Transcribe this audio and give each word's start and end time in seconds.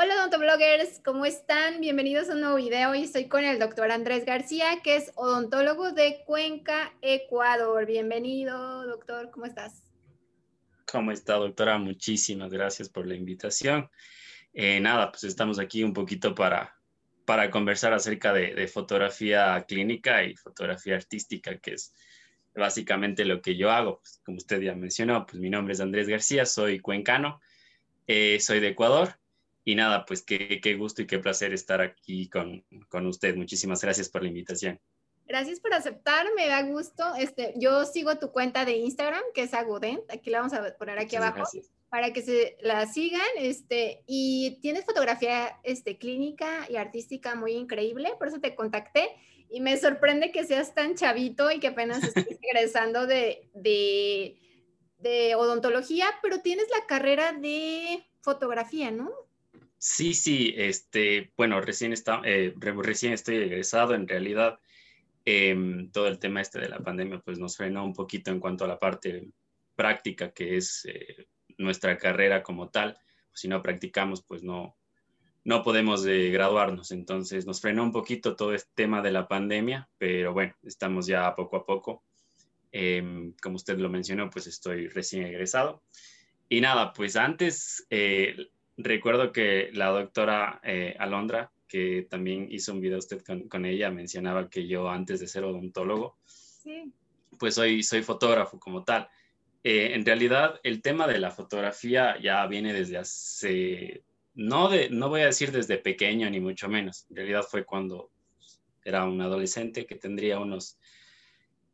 Hola 0.00 0.14
odontobloggers, 0.14 1.00
¿cómo 1.04 1.26
están? 1.26 1.80
Bienvenidos 1.80 2.30
a 2.30 2.34
un 2.34 2.42
nuevo 2.42 2.54
video. 2.54 2.90
Hoy 2.90 3.02
estoy 3.02 3.26
con 3.26 3.42
el 3.42 3.58
doctor 3.58 3.90
Andrés 3.90 4.24
García, 4.24 4.80
que 4.84 4.94
es 4.94 5.10
odontólogo 5.16 5.90
de 5.90 6.22
Cuenca, 6.24 6.94
Ecuador. 7.02 7.84
Bienvenido, 7.84 8.86
doctor, 8.86 9.28
¿cómo 9.32 9.46
estás? 9.46 9.82
¿Cómo 10.86 11.10
está, 11.10 11.34
doctora? 11.34 11.78
Muchísimas 11.78 12.52
gracias 12.52 12.88
por 12.88 13.08
la 13.08 13.16
invitación. 13.16 13.90
Eh, 14.52 14.78
nada, 14.78 15.10
pues 15.10 15.24
estamos 15.24 15.58
aquí 15.58 15.82
un 15.82 15.92
poquito 15.92 16.32
para, 16.32 16.76
para 17.24 17.50
conversar 17.50 17.92
acerca 17.92 18.32
de, 18.32 18.68
fotografía 18.68 19.64
clínica 19.66 20.22
y 20.22 20.36
fotografía 20.36 20.94
artística, 20.94 21.58
que 21.58 21.72
es 21.72 21.92
básicamente 22.54 23.24
lo 23.24 23.42
que 23.42 23.56
yo 23.56 23.72
hago. 23.72 23.98
Pues, 23.98 24.20
como 24.24 24.36
usted 24.36 24.60
ya 24.60 24.76
mencionó, 24.76 25.26
pues 25.26 25.40
mi 25.40 25.50
nombre 25.50 25.74
es 25.74 25.80
Andrés 25.80 26.06
García, 26.06 26.46
soy 26.46 26.78
cuencano, 26.78 27.40
eh, 28.06 28.38
soy 28.38 28.60
de 28.60 28.68
Ecuador 28.68 29.18
y 29.68 29.74
nada, 29.74 30.06
pues 30.06 30.22
qué, 30.22 30.62
qué, 30.62 30.76
gusto 30.76 31.02
y 31.02 31.06
qué 31.06 31.18
placer 31.18 31.52
estar 31.52 31.82
aquí 31.82 32.30
con, 32.30 32.64
con, 32.88 33.06
usted. 33.06 33.36
Muchísimas 33.36 33.82
gracias 33.82 34.08
por 34.08 34.22
la 34.22 34.28
invitación. 34.28 34.80
Gracias 35.26 35.60
por 35.60 35.74
aceptar, 35.74 36.24
me 36.34 36.48
da 36.48 36.62
gusto. 36.62 37.04
Este, 37.16 37.52
yo 37.54 37.84
sigo 37.84 38.18
tu 38.18 38.32
cuenta 38.32 38.64
de 38.64 38.76
Instagram, 38.76 39.20
que 39.34 39.42
es 39.42 39.52
Agudent. 39.52 40.10
Aquí 40.10 40.30
la 40.30 40.38
vamos 40.38 40.54
a 40.54 40.74
poner 40.78 40.98
aquí 40.98 41.16
abajo 41.16 41.42
para 41.90 42.14
que 42.14 42.22
se 42.22 42.56
la 42.62 42.86
sigan. 42.86 43.20
Este, 43.36 44.04
y 44.06 44.58
tienes 44.62 44.86
fotografía 44.86 45.60
este, 45.64 45.98
clínica 45.98 46.64
y 46.70 46.76
artística 46.76 47.34
muy 47.34 47.52
increíble, 47.52 48.12
por 48.18 48.28
eso 48.28 48.40
te 48.40 48.54
contacté. 48.54 49.10
Y 49.50 49.60
me 49.60 49.76
sorprende 49.76 50.32
que 50.32 50.46
seas 50.46 50.74
tan 50.74 50.94
chavito 50.94 51.50
y 51.50 51.60
que 51.60 51.68
apenas 51.68 52.02
estés 52.02 52.38
egresando 52.40 53.06
de, 53.06 53.50
de, 53.52 54.40
de 54.96 55.34
odontología, 55.34 56.06
pero 56.22 56.40
tienes 56.40 56.68
la 56.70 56.86
carrera 56.86 57.34
de 57.34 58.02
fotografía, 58.22 58.90
¿no? 58.90 59.27
Sí, 59.78 60.12
sí, 60.12 60.54
este, 60.56 61.32
bueno, 61.36 61.60
recién, 61.60 61.92
está, 61.92 62.20
eh, 62.24 62.52
recién 62.56 63.12
estoy 63.12 63.36
egresado, 63.36 63.94
en 63.94 64.08
realidad 64.08 64.58
em, 65.24 65.90
todo 65.92 66.08
el 66.08 66.18
tema 66.18 66.40
este 66.40 66.58
de 66.58 66.68
la 66.68 66.80
pandemia 66.80 67.20
pues 67.20 67.38
nos 67.38 67.56
frenó 67.56 67.84
un 67.84 67.94
poquito 67.94 68.32
en 68.32 68.40
cuanto 68.40 68.64
a 68.64 68.68
la 68.68 68.78
parte 68.78 69.30
práctica 69.76 70.32
que 70.32 70.56
es 70.56 70.84
eh, 70.86 71.28
nuestra 71.58 71.96
carrera 71.96 72.42
como 72.42 72.70
tal, 72.70 72.98
si 73.32 73.46
no 73.46 73.62
practicamos 73.62 74.24
pues 74.24 74.42
no, 74.42 74.76
no 75.44 75.62
podemos 75.62 76.04
eh, 76.06 76.30
graduarnos, 76.30 76.90
entonces 76.90 77.46
nos 77.46 77.60
frenó 77.60 77.84
un 77.84 77.92
poquito 77.92 78.34
todo 78.34 78.54
este 78.54 78.70
tema 78.74 79.00
de 79.00 79.12
la 79.12 79.28
pandemia, 79.28 79.88
pero 79.96 80.32
bueno, 80.32 80.56
estamos 80.64 81.06
ya 81.06 81.34
poco 81.36 81.56
a 81.56 81.64
poco. 81.64 82.02
Em, 82.72 83.32
como 83.40 83.56
usted 83.56 83.78
lo 83.78 83.88
mencionó, 83.88 84.28
pues 84.28 84.46
estoy 84.46 84.88
recién 84.88 85.24
egresado. 85.24 85.82
Y 86.48 86.60
nada, 86.60 86.92
pues 86.92 87.16
antes 87.16 87.86
recuerdo 88.78 89.32
que 89.32 89.70
la 89.74 89.88
doctora 89.88 90.60
eh, 90.62 90.96
Alondra, 90.98 91.50
que 91.66 92.06
también 92.08 92.48
hizo 92.50 92.72
un 92.72 92.80
video 92.80 92.98
usted 92.98 93.22
con, 93.48 93.64
ella, 93.66 93.90
mencionaba 93.90 94.48
que 94.48 94.66
yo 94.66 94.88
antes 94.88 95.20
de 95.20 95.26
ser 95.28 95.44
odontólogo, 95.44 96.16
pues 97.38 97.54
soy, 97.54 97.82
soy 97.82 98.02
fotógrafo 98.02 98.58
como 98.58 98.84
tal. 98.84 99.08
Eh, 99.62 99.92
en 99.94 100.06
realidad, 100.06 100.60
el 100.62 100.80
tema 100.80 101.06
de 101.06 101.18
la 101.18 101.30
fotografía 101.30 102.16
ya 102.22 102.46
viene 102.46 102.72
desde 102.72 102.98
hace, 102.98 104.02
no, 104.34 104.68
de, 104.68 104.88
no 104.88 105.08
voy 105.08 105.22
a 105.22 105.26
decir 105.26 105.52
desde 105.52 105.78
pequeño 105.78 106.30
ni 106.30 106.40
mucho 106.40 106.68
menos, 106.68 107.06
en 107.10 107.16
realidad 107.16 107.42
fue 107.42 107.64
cuando 107.64 108.10
era 108.84 109.04
un 109.04 109.20
adolescente 109.20 109.84
que 109.84 109.96
tendría 109.96 110.38
unos 110.38 110.78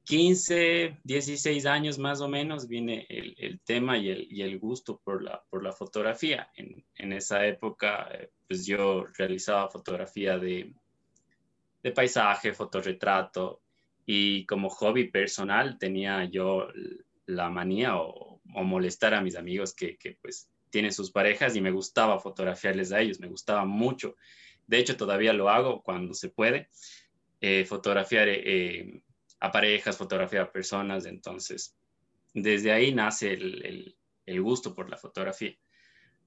15, 0.05 0.98
16 1.02 1.66
años 1.66 1.98
más 1.98 2.20
o 2.20 2.28
menos 2.28 2.69
viene 2.69 3.06
el, 3.08 3.60
tema 3.60 3.97
y 3.97 4.42
el, 4.42 4.58
gusto 4.58 5.00
por 5.02 5.22
la, 5.22 5.72
fotografía. 5.72 6.50
En, 6.56 7.12
esa 7.12 7.47
época, 7.47 8.08
eh, 8.12 8.30
pues 8.47 8.66
yo 8.66 9.06
realizaba 9.16 9.69
fotografía 9.69 10.38
de, 10.38 10.72
de 11.82 11.92
paisaje, 11.92 12.52
fotorretrato 12.52 13.62
y 14.06 14.44
como 14.47 14.69
hobby 14.69 15.10
personal 15.10 15.78
tenía 15.78 16.25
yo 16.25 16.69
la 17.26 17.48
manía 17.48 17.97
o, 17.97 18.41
molestar 18.44 19.15
a 19.15 19.21
mis 19.21 19.36
amigos 19.36 19.75
que, 19.75 19.98
pues 20.22 20.48
tienen 20.71 20.92
sus 20.92 21.10
parejas 21.10 21.56
y 21.56 21.60
me 21.60 21.71
gustaba 21.71 22.21
fotografiarles 22.21 22.92
a 22.92 23.00
ellos, 23.00 23.21
me 23.21 23.26
gustaba 23.26 23.65
mucho. 23.65 24.16
De 24.66 24.78
hecho, 24.78 24.97
todavía 24.97 25.32
lo 25.32 25.48
hago 25.48 25.82
cuando 25.82 26.15
se 26.15 26.28
puede, 26.28 26.69
eh, 27.41 27.65
fotografiar. 27.65 28.28
Eh, 28.28 29.03
a 29.41 29.50
parejas, 29.50 29.97
fotografía 29.97 30.43
a 30.43 30.53
personas, 30.53 31.06
entonces 31.06 31.77
desde 32.34 32.72
ahí 32.72 32.93
nace 32.93 33.33
el, 33.33 33.97
gusto 34.43 34.75
por 34.75 34.91
la 34.91 34.97
fotografía. 34.97 35.56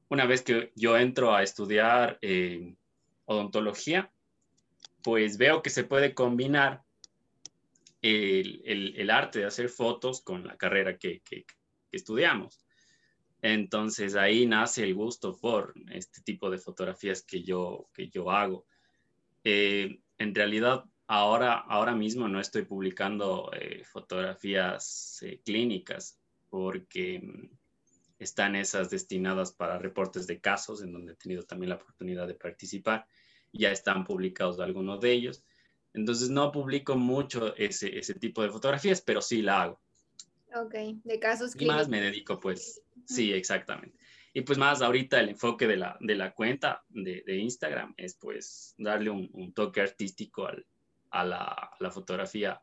Una 0.10 0.26
vez 0.26 0.42
que 0.42 0.72
yo 0.76 0.98
entro 0.98 1.36
a 1.36 1.44
estudiar 1.44 2.18
eh, 2.22 2.76
odontología, 3.26 4.12
pues 5.04 5.38
veo 5.38 5.62
que 5.62 5.70
se 5.70 5.84
puede 5.84 6.14
combinar 6.14 6.84
el, 8.02 9.10
arte 9.10 9.40
de 9.40 9.46
hacer 9.46 9.70
fotos 9.70 10.22
con 10.22 10.46
la 10.48 10.58
carrera 10.58 10.98
que, 10.98 11.22
estudiamos. 11.92 12.64
Entonces 13.42 14.16
ahí 14.16 14.46
nace 14.46 14.84
el 14.84 14.94
gusto 14.94 15.36
por 15.36 15.74
este 15.92 16.22
tipo 16.22 16.50
de 16.50 16.58
fotografías 16.58 17.24
que 17.24 17.44
yo, 17.44 17.90
que 17.94 18.10
yo 18.10 18.32
hago. 18.32 18.66
Eh, 19.44 20.00
en 20.18 20.36
realidad 20.36 20.86
ahora, 21.08 21.54
ahora 21.60 21.96
mismo 21.96 22.28
no 22.28 22.40
estoy 22.40 22.64
publicando 22.64 23.50
eh, 23.54 23.84
fotografías 23.86 25.20
eh, 25.24 25.42
clínicas 25.44 26.20
porque 26.50 27.20
mm, 27.20 27.50
están 28.20 28.56
esas 28.56 28.90
destinadas 28.90 29.54
para 29.54 29.80
reportes 29.80 30.28
de 30.28 30.40
casos 30.40 30.82
en 30.82 30.92
donde 30.92 31.14
he 31.14 31.16
tenido 31.16 31.44
también 31.44 31.70
la 31.70 31.76
oportunidad 31.76 32.28
de 32.28 32.34
participar. 32.34 33.08
Ya 33.54 33.72
están 33.72 34.04
publicados 34.04 34.60
algunos 34.60 35.00
de 35.00 35.12
ellos. 35.12 35.44
Entonces 35.94 36.30
no 36.30 36.52
publico 36.52 36.96
mucho 36.96 37.56
ese, 37.56 37.98
ese 37.98 38.14
tipo 38.14 38.44
de 38.44 38.50
fotografías, 38.50 39.02
pero 39.02 39.22
sí 39.22 39.42
la 39.42 39.64
hago. 39.64 39.82
Ok, 40.54 40.74
de 41.04 41.20
casos 41.20 41.54
clínicos. 41.54 41.76
Y 41.76 41.80
más 41.80 41.90
me 41.90 42.02
dedico, 42.02 42.40
pues, 42.40 42.82
sí, 43.06 43.34
exactamente. 43.34 43.98
Y 44.34 44.42
pues 44.42 44.58
más 44.58 44.82
ahorita 44.82 45.20
el 45.20 45.30
enfoque 45.30 45.66
de 45.68 45.78
la, 45.78 45.98
de 46.00 46.16
la 46.16 46.34
cuenta 46.34 46.84
de, 46.90 47.24
de 47.26 47.38
Instagram 47.38 47.94
es 47.98 48.16
pues 48.16 48.76
darle 48.78 49.10
un, 49.10 49.30
un 49.34 49.54
toque 49.54 49.82
artístico 49.82 50.46
al, 50.46 50.66
a 51.12 51.26
la, 51.26 51.92
fotografía. 51.92 52.62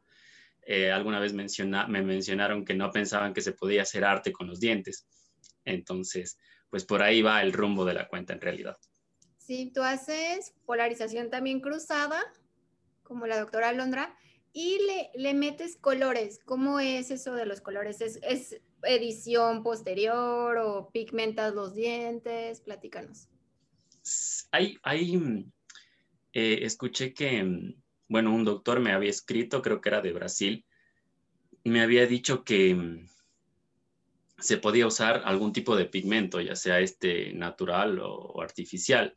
Eh, 0.66 0.90
alguna 0.90 1.20
vez 1.20 1.32
menciona, 1.32 1.86
me 1.86 2.02
mencionaron 2.02 2.64
que 2.64 2.74
no 2.74 2.90
pensaban 2.90 3.34
que 3.34 3.42
se 3.42 3.52
podía 3.52 3.82
hacer 3.82 4.04
arte 4.04 4.32
con 4.32 4.46
los 4.46 4.60
dientes. 4.60 5.06
Entonces, 5.64 6.38
pues 6.70 6.84
por 6.84 7.02
ahí 7.02 7.22
va 7.22 7.42
el 7.42 7.52
rumbo 7.52 7.84
de 7.84 7.94
la 7.94 8.08
cuenta 8.08 8.32
en 8.32 8.40
realidad. 8.40 8.76
Sí, 9.38 9.70
tú 9.74 9.82
haces 9.82 10.54
polarización 10.64 11.30
también 11.30 11.60
cruzada, 11.60 12.20
como 13.02 13.26
la 13.26 13.38
doctora 13.38 13.68
Alondra, 13.68 14.16
y 14.52 14.78
le, 14.86 15.10
le 15.14 15.34
metes 15.34 15.76
colores. 15.76 16.40
¿Cómo 16.44 16.80
es 16.80 17.10
eso 17.10 17.34
de 17.34 17.44
los 17.44 17.60
colores? 17.60 18.00
¿Es, 18.00 18.18
¿Es, 18.22 18.60
edición 18.82 19.62
posterior 19.62 20.56
o 20.58 20.90
pigmentas 20.90 21.54
los 21.54 21.74
dientes? 21.74 22.60
Platícanos. 22.60 23.28
Hay, 24.50 24.78
hay 24.82 25.16
mm, 25.16 25.52
eh, 26.32 26.58
escuché 26.62 27.14
que 27.14 27.42
mm, 27.42 27.82
bueno, 28.08 28.34
un 28.34 28.44
doctor 28.44 28.80
me 28.80 28.92
había 28.92 29.10
escrito, 29.10 29.62
creo 29.62 29.80
que 29.80 29.88
era 29.88 30.00
de 30.00 30.12
Brasil, 30.12 30.64
me 31.64 31.80
había 31.80 32.06
dicho 32.06 32.44
que 32.44 32.74
mm, 32.74 33.08
se 34.38 34.58
podía 34.58 34.86
usar 34.86 35.22
algún 35.24 35.52
tipo 35.52 35.76
de 35.76 35.86
pigmento, 35.86 36.40
ya 36.40 36.56
sea 36.56 36.80
este 36.80 37.32
natural 37.32 37.98
o, 38.00 38.40
artificial. 38.42 39.16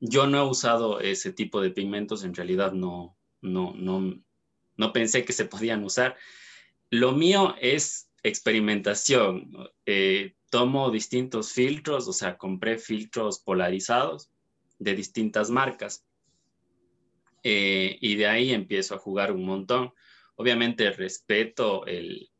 Yo 0.00 0.26
no 0.26 0.38
he 0.38 0.48
usado 0.48 1.00
ese 1.00 1.32
tipo 1.32 1.60
de 1.60 1.70
pigmentos, 1.70 2.24
en 2.24 2.34
realidad 2.34 2.72
no, 2.72 3.16
no, 3.40 3.72
no, 3.74 4.20
no 4.76 4.92
pensé 4.92 5.24
que 5.24 5.32
se 5.32 5.44
podían 5.44 5.84
usar. 5.84 6.16
Lo 6.90 7.12
mío 7.12 7.54
es 7.60 8.10
experimentación. 8.22 9.50
Eh, 9.86 10.34
tomo 10.50 10.90
distintos 10.90 11.52
filtros, 11.52 12.08
o 12.08 12.12
sea, 12.12 12.36
compré 12.36 12.78
filtros 12.78 13.38
polarizados 13.38 14.30
de 14.78 14.94
distintas 14.94 15.50
marcas 15.50 16.04
eh, 17.44 17.98
y 18.00 18.16
de 18.16 18.26
ahí 18.26 18.52
empiezo 18.52 18.94
a 18.94 18.98
jugar 18.98 19.30
un 19.30 19.44
montón. 19.44 19.92
Obviamente 20.36 20.90
respeto 20.90 21.86
el, 21.86 22.30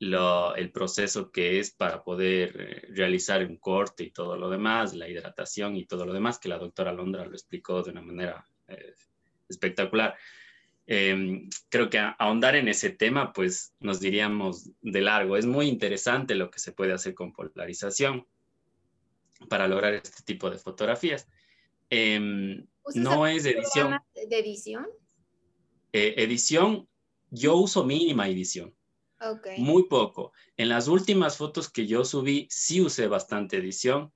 el 0.00 0.70
proceso 0.72 1.30
que 1.30 1.60
es 1.60 1.70
para 1.70 2.02
poder 2.02 2.56
eh, 2.58 2.88
realizar 2.94 3.44
un 3.44 3.58
corte 3.58 4.04
y 4.04 4.10
todo 4.10 4.36
lo 4.36 4.48
demás, 4.48 4.94
la 4.94 5.08
hidratación 5.08 5.76
y 5.76 5.84
todo 5.84 6.06
lo 6.06 6.14
demás, 6.14 6.38
que 6.38 6.48
la 6.48 6.58
doctora 6.58 6.92
Londra 6.92 7.26
lo 7.26 7.32
explicó 7.32 7.82
de 7.82 7.90
una 7.90 8.00
manera 8.00 8.44
eh, 8.68 8.94
espectacular. 9.48 10.16
Em, 10.86 11.50
creo 11.68 11.90
que 11.90 11.98
ahondar 11.98 12.56
en 12.56 12.68
ese 12.68 12.88
tema, 12.88 13.34
pues 13.34 13.74
nos 13.80 14.00
diríamos 14.00 14.70
de 14.80 15.02
largo. 15.02 15.36
Es 15.36 15.44
muy 15.44 15.66
interesante 15.66 16.34
lo 16.34 16.50
que 16.50 16.58
se 16.58 16.72
puede 16.72 16.94
hacer 16.94 17.14
con 17.14 17.34
polarización 17.34 18.26
para 19.50 19.68
lograr 19.68 19.92
este 19.92 20.22
tipo 20.22 20.48
de 20.48 20.56
fotografías. 20.56 21.28
Em, 21.90 22.66
no 22.94 23.26
es 23.26 23.44
edición. 23.44 23.98
¿De 24.14 24.38
edición? 24.38 24.86
Eh, 25.92 26.14
edición, 26.18 26.88
yo 27.30 27.56
uso 27.56 27.84
mínima 27.84 28.28
edición. 28.28 28.74
Okay. 29.20 29.58
Muy 29.58 29.88
poco. 29.88 30.32
En 30.56 30.68
las 30.68 30.86
últimas 30.86 31.36
fotos 31.36 31.70
que 31.70 31.86
yo 31.86 32.04
subí, 32.04 32.46
sí 32.50 32.80
usé 32.80 33.08
bastante 33.08 33.56
edición, 33.56 34.12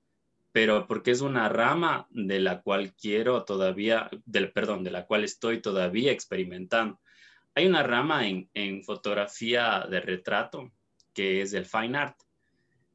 pero 0.51 0.87
porque 0.87 1.11
es 1.11 1.21
una 1.21 1.49
rama 1.49 2.07
de 2.11 2.39
la 2.39 2.61
cual 2.61 2.93
quiero 2.95 3.43
todavía, 3.43 4.09
del, 4.25 4.51
perdón, 4.53 4.83
de 4.83 4.91
la 4.91 5.05
cual 5.05 5.23
estoy 5.23 5.61
todavía 5.61 6.11
experimentando. 6.11 7.01
Hay 7.55 7.65
una 7.65 7.83
rama 7.83 8.27
en, 8.27 8.49
en 8.53 8.83
fotografía 8.83 9.85
de 9.89 9.99
retrato 9.99 10.71
que 11.13 11.41
es 11.41 11.53
el 11.53 11.65
fine 11.65 11.97
art, 11.97 12.17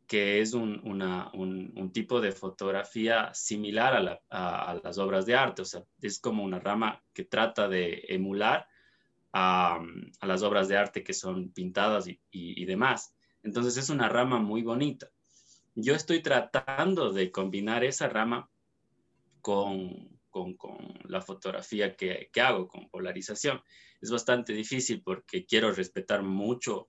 que 0.09 0.41
es 0.41 0.55
un, 0.55 0.81
un, 0.83 1.73
un 1.77 1.93
tipo 1.93 2.21
de 2.21 2.33
fotografía 2.33 3.33
similar 3.35 3.95
a, 3.95 4.01
la, 4.01 4.21
a, 4.31 4.81
las 4.83 4.99
obras 4.99 5.27
de 5.27 5.37
arte, 5.37 5.63
o 5.63 5.65
sea, 5.65 5.85
es 6.03 6.19
como 6.19 6.43
una 6.43 6.59
rama 6.59 7.05
que 7.13 7.25
trata 7.25 7.69
de 7.69 8.05
emular 8.09 8.67
a, 9.33 9.79
a 10.21 10.27
las 10.27 10.43
obras 10.43 10.67
de 10.67 10.77
arte 10.77 11.05
que 11.05 11.13
son 11.13 11.53
pintadas 11.53 12.09
y, 12.09 12.21
y, 12.31 12.61
y 12.61 12.65
demás. 12.65 13.15
Entonces 13.45 13.77
es 13.77 13.91
una 13.91 14.09
rama 14.09 14.41
muy 14.41 14.63
bonita 14.63 15.09
yo 15.81 15.95
estoy 15.95 16.23
tratando 16.23 17.13
de 17.13 17.31
combinar 17.31 17.85
esa 17.85 18.09
rama 18.09 18.51
con, 19.41 20.19
con, 20.29 20.55
con 20.55 20.77
la 21.05 21.21
fotografía 21.21 21.97
que, 21.97 22.31
que, 22.33 22.41
hago, 22.41 22.67
con 22.67 22.89
polarización. 22.91 23.63
Es 24.01 24.11
bastante 24.11 24.53
difícil 24.53 25.03
porque 25.03 25.47
quiero 25.47 25.73
respetar 25.73 26.23
mucho, 26.23 26.89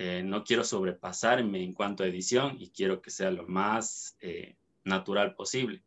eh, 0.00 0.22
no 0.22 0.44
quiero 0.44 0.62
sobrepasarme 0.62 1.60
en 1.60 1.72
cuanto 1.72 2.04
a 2.04 2.06
edición 2.06 2.56
y 2.60 2.70
quiero 2.70 3.02
que 3.02 3.10
sea 3.10 3.32
lo 3.32 3.48
más 3.48 4.16
eh, 4.20 4.54
natural 4.84 5.34
posible. 5.34 5.82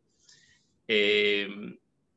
Eh, 0.86 1.48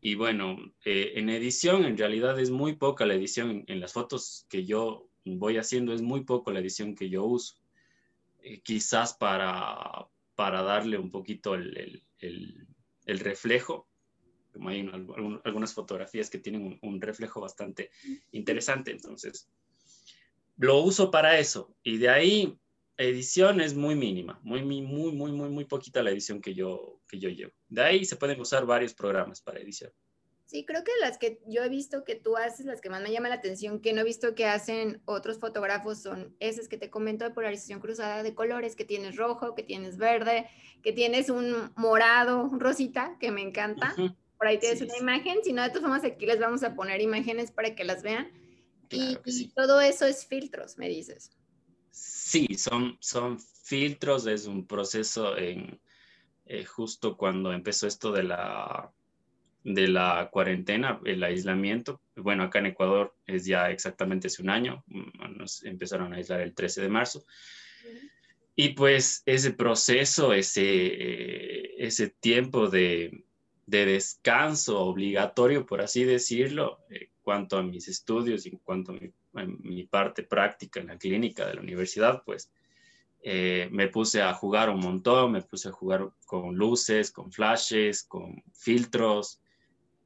y 0.01 0.15
bueno, 0.15 0.57
en 0.83 1.30
edición 1.30 1.86
en 1.86 1.97
realidad 1.97 2.38
es 2.38 2.51
muy 2.51 2.75
poca 2.75 3.06
la 3.06 3.13
edición 3.13 3.63
en, 3.68 3.80
las 3.80 3.94
fotos 3.94 4.45
que 4.50 4.65
yo 4.65 5.07
voy 5.24 5.56
haciendo, 5.56 5.94
es 5.94 6.01
muy 6.01 6.25
poco 6.25 6.51
la 6.51 6.59
edición 6.59 6.95
que 6.95 7.09
yo 7.09 7.24
uso. 7.24 7.56
Quizás 8.63 9.13
para, 9.13 10.09
para 10.36 10.63
darle 10.63 10.98
un 10.98 11.09
poquito 11.09 11.56
el, 11.56 12.03
el, 12.19 12.68
el, 13.06 13.19
reflejo, 13.19 13.88
como 14.51 14.68
hay 14.68 14.86
algunas 15.45 15.74
fotografías 15.74 16.30
que 16.30 16.39
tienen 16.39 16.77
un, 16.81 17.00
reflejo 17.00 17.39
bastante 17.39 17.89
interesante, 18.33 18.91
entonces 18.91 19.50
lo 20.57 20.81
uso 20.81 21.12
para 21.12 21.40
eso 21.40 21.75
y 21.84 21.98
de 21.98 22.10
ahí 22.10 22.57
edición 22.98 23.62
es 23.62 23.75
muy 23.75 23.96
mínima, 23.96 24.40
muy, 24.44 24.63
muy, 24.63 24.81
muy, 24.81 25.12
muy, 25.31 25.50
muy 25.50 25.66
poquita 25.66 26.02
la 26.02 26.12
edición 26.12 26.42
que 26.42 26.54
yo, 26.54 27.02
que 27.07 27.19
yo 27.19 27.30
llevo. 27.30 27.52
De 27.68 27.81
ahí 27.81 28.06
se 28.06 28.16
pueden 28.16 28.40
usar 28.40 28.66
varios 28.66 28.94
programas 28.94 29.42
para 29.42 29.60
edición. 29.60 29.92
Sí, 30.46 30.63
creo 30.63 30.84
que 30.84 30.92
las 31.02 31.18
que 31.18 31.42
yo 31.48 31.63
he 31.63 31.69
visto 31.69 32.04
que 32.04 32.16
tú 32.16 32.38
haces, 32.38 32.68
las 32.68 32.80
que 32.80 32.90
más 32.90 33.02
me 33.02 33.12
llaman 33.12 33.30
la 33.30 33.38
atención, 33.38 33.81
que 33.81 33.94
no 33.94 34.02
he 34.02 34.04
visto 34.04 34.36
que 34.36 34.46
hacen 34.46 35.02
otros 35.06 35.40
fotógrafos, 35.40 36.04
son 36.04 36.36
esas 36.40 36.68
que 36.68 36.78
te 36.78 36.92
comento 36.92 37.25
de 37.25 37.31
polarización 37.31 37.80
cruzada 37.80 38.22
de 38.22 38.36
colores, 38.36 38.75
que 38.75 38.86
tienes 38.86 39.16
rojo, 39.16 39.56
que 39.56 39.63
tienes 39.63 39.98
verde, 39.98 40.48
que 40.84 40.94
tienes 40.94 41.30
un 41.30 41.72
morado, 41.75 42.44
un 42.44 42.60
rosita, 42.60 43.18
que 43.19 43.31
me 43.31 43.42
encanta. 43.42 43.96
Uh 43.98 44.01
-huh. 44.01 44.16
Por 44.38 44.48
ahí 44.48 44.60
tienes 44.60 44.80
sí, 44.80 44.86
una 44.86 44.94
sí. 44.94 45.01
imagen, 45.01 45.38
si 45.44 45.51
no, 45.51 45.63
de 45.63 45.69
todas 45.69 45.81
formas 45.81 46.04
aquí 46.04 46.28
les 46.28 46.40
vamos 46.40 46.62
a 46.63 46.75
poner 46.75 47.01
imágenes 47.01 47.51
para 47.51 47.74
que 47.74 47.84
las 47.84 48.04
vean. 48.04 48.31
Claro 48.88 49.22
y, 49.26 49.32
sí. 49.32 49.46
y, 49.46 49.48
todo 49.50 49.82
eso 49.82 50.06
es 50.06 50.26
filtros, 50.26 50.78
me 50.78 50.90
dices. 50.90 51.32
Sí, 51.92 52.48
son, 52.58 52.98
son 53.00 53.40
filtros, 53.40 54.28
es 54.28 54.46
un 54.46 54.68
proceso 54.68 55.38
en, 55.38 55.80
eh, 56.46 56.66
justo 56.66 57.18
cuando 57.18 57.54
empezó 57.54 57.88
esto 57.88 58.12
de 58.12 58.24
la 58.24 58.92
de 59.66 59.88
la 59.88 60.30
cuarentena, 60.32 61.02
el 61.06 61.24
aislamiento. 61.24 62.00
Bueno, 62.16 62.44
acá 62.44 62.60
en 62.60 62.68
Ecuador 62.68 63.16
es 63.26 63.46
ya 63.46 63.72
exactamente 63.72 64.28
hace 64.28 64.44
un 64.44 64.52
año, 64.52 64.84
mm, 64.86 65.38
nos 65.38 65.64
empezaron 65.64 66.14
a 66.14 66.18
aislar 66.18 66.42
el 66.42 66.54
13 66.54 66.84
de 66.84 66.90
marzo. 66.90 67.26
Y 68.56 68.70
pues 68.70 69.24
ese 69.26 69.52
proceso, 69.52 70.34
ese, 70.34 70.62
eh, 70.64 71.74
ese 71.80 72.10
tiempo 72.10 72.70
de, 72.70 73.26
de, 73.65 73.85
descanso 73.85 74.79
obligatorio, 74.79 75.65
por 75.65 75.81
así 75.81 76.03
decirlo, 76.03 76.79
en 76.89 77.03
eh, 77.03 77.09
cuanto 77.21 77.57
a 77.57 77.63
mis 77.63 77.88
estudios 77.88 78.45
y 78.45 78.50
en 78.50 78.57
cuanto 78.57 78.91
a 78.91 79.45
mi, 79.45 79.83
parte 79.83 80.23
práctica 80.23 80.79
en 80.79 80.88
la 80.88 80.97
clínica 80.97 81.45
de 81.45 81.56
la 81.56 81.62
universidad, 81.62 82.23
pues 82.25 82.51
eh, 83.21 83.67
me 83.71 83.88
puse 83.88 84.21
a 84.21 84.33
jugar 84.33 84.69
un 84.69 84.79
montón, 84.79 85.31
me 85.31 85.41
puse 85.41 85.69
a 85.69 85.71
jugar 85.71 86.09
con 86.25 86.56
luces, 86.56 87.12
con 87.12 87.31
flashes, 87.31 88.03
con 88.03 88.44
filtros, 88.53 89.41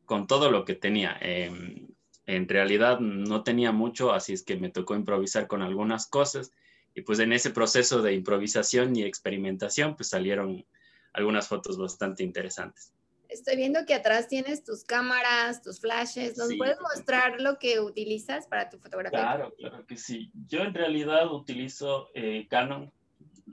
con 0.06 0.25
todo 0.25 0.50
lo 0.50 0.65
que 0.65 0.75
tenía. 0.75 1.17
Eh, 1.21 1.88
en 2.25 2.47
realidad 2.47 3.00
no 3.00 3.44
tenía 3.44 3.71
mucho, 3.71 4.13
así 4.13 4.33
es 4.33 4.44
que 4.44 4.56
me 4.56 4.69
tocó 4.69 4.95
improvisar 4.95 5.47
con 5.47 5.61
algunas 5.61 6.07
cosas 6.07 6.51
y 6.94 7.01
pues 7.01 7.19
en 7.19 7.33
ese 7.33 7.50
proceso 7.50 8.01
de 8.01 8.13
improvisación 8.13 8.95
y 8.95 9.03
experimentación 9.03 9.95
pues 9.95 10.09
salieron 10.09 10.65
algunas 11.13 11.47
fotos 11.47 11.77
bastante 11.77 12.23
interesantes. 12.23 12.94
Estoy 13.30 13.58
viendo 13.58 13.86
que 13.86 13.94
atrás 13.94 14.28
tienes 14.28 14.64
tus 14.64 14.84
cámaras, 14.84 15.62
tus 15.62 15.80
flashes. 15.80 16.36
¿Nos 16.36 16.48
sí, 16.48 16.58
puedes 16.58 16.80
mostrar 16.81 17.40
lo 17.40 17.60
que 17.60 17.80
utilizas 17.80 18.48
para 18.48 18.72
tu 18.72 18.80
fotografía? 18.80 19.20
Claro, 19.20 19.54
claro 19.56 19.86
que 19.86 19.98
sí. 19.98 20.31
Yo 20.48 20.64
en 20.64 20.74
realidad 20.74 21.31
utilizo 21.31 22.10
eh, 22.16 22.48
Canon. 22.50 22.92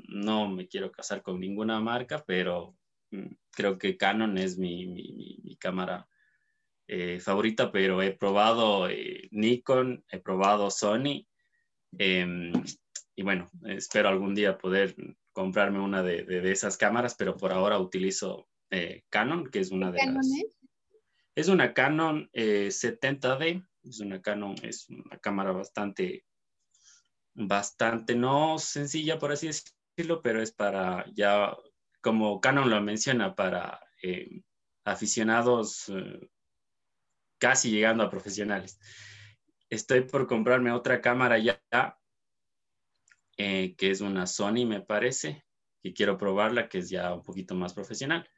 No 0.08 0.48
me 0.48 0.66
quiero 0.66 0.90
casar 0.90 1.22
con 1.22 1.40
ninguna 1.40 1.78
marca, 1.80 2.24
pero 2.26 2.74
mm, 3.10 3.34
creo 3.50 3.76
que 3.76 3.98
Canon 3.98 4.38
es 4.38 4.56
mi, 4.56 4.86
mi, 4.86 5.40
mi 5.44 5.56
cámara 5.56 6.08
eh, 6.88 7.20
favorita, 7.20 7.70
pero 7.70 8.00
he 8.00 8.12
probado 8.12 8.88
eh, 8.88 9.28
Nikon, 9.30 10.02
he 10.10 10.20
probado 10.20 10.70
Sony. 10.70 11.26
Eh, 11.98 12.52
y 13.14 13.22
bueno, 13.22 13.50
espero 13.66 14.08
algún 14.08 14.34
día 14.34 14.56
poder 14.56 14.96
comprarme 15.32 15.80
una 15.80 16.02
de, 16.02 16.22
de, 16.22 16.40
de 16.40 16.52
esas 16.52 16.78
cámaras, 16.78 17.14
pero 17.14 17.36
por 17.36 17.52
ahora 17.52 17.78
utilizo 17.78 18.48
eh, 18.70 19.04
Canon, 19.08 19.48
que 19.50 19.60
es 19.60 19.70
una 19.70 19.90
de 19.90 19.98
Canon 19.98 20.16
las... 20.16 20.26
Es? 20.26 20.58
es 21.34 21.48
una 21.48 21.74
Canon 21.74 22.30
70D, 22.32 23.44
eh, 23.44 23.62
es 23.84 24.00
una 24.00 24.20
Canon, 24.22 24.54
es 24.62 24.88
una 24.88 25.18
cámara 25.18 25.52
bastante, 25.52 26.24
bastante, 27.34 28.14
no 28.14 28.58
sencilla 28.58 29.18
por 29.18 29.32
así 29.32 29.48
decirlo, 29.48 30.22
pero 30.22 30.42
es 30.42 30.52
para 30.52 31.04
ya, 31.14 31.56
como 32.00 32.40
Canon 32.40 32.70
lo 32.70 32.80
menciona, 32.80 33.34
para 33.34 33.80
eh, 34.02 34.42
aficionados 34.84 35.90
casi 37.38 37.70
llegando 37.70 38.04
a 38.04 38.10
profesionales. 38.10 38.78
Estoy 39.68 40.02
por 40.02 40.26
comprarme 40.26 40.72
otra 40.72 41.00
cámara 41.00 41.38
ya, 41.38 41.60
eh, 43.36 43.74
que 43.76 43.90
es 43.90 44.00
una 44.00 44.26
Sony, 44.26 44.64
me 44.66 44.80
parece, 44.80 45.44
y 45.82 45.92
quiero 45.92 46.16
probarla, 46.16 46.68
que 46.68 46.78
es 46.78 46.88
ya 46.88 47.12
un 47.12 47.22
poquito 47.22 47.54
más 47.54 47.74
profesional. 47.74 48.28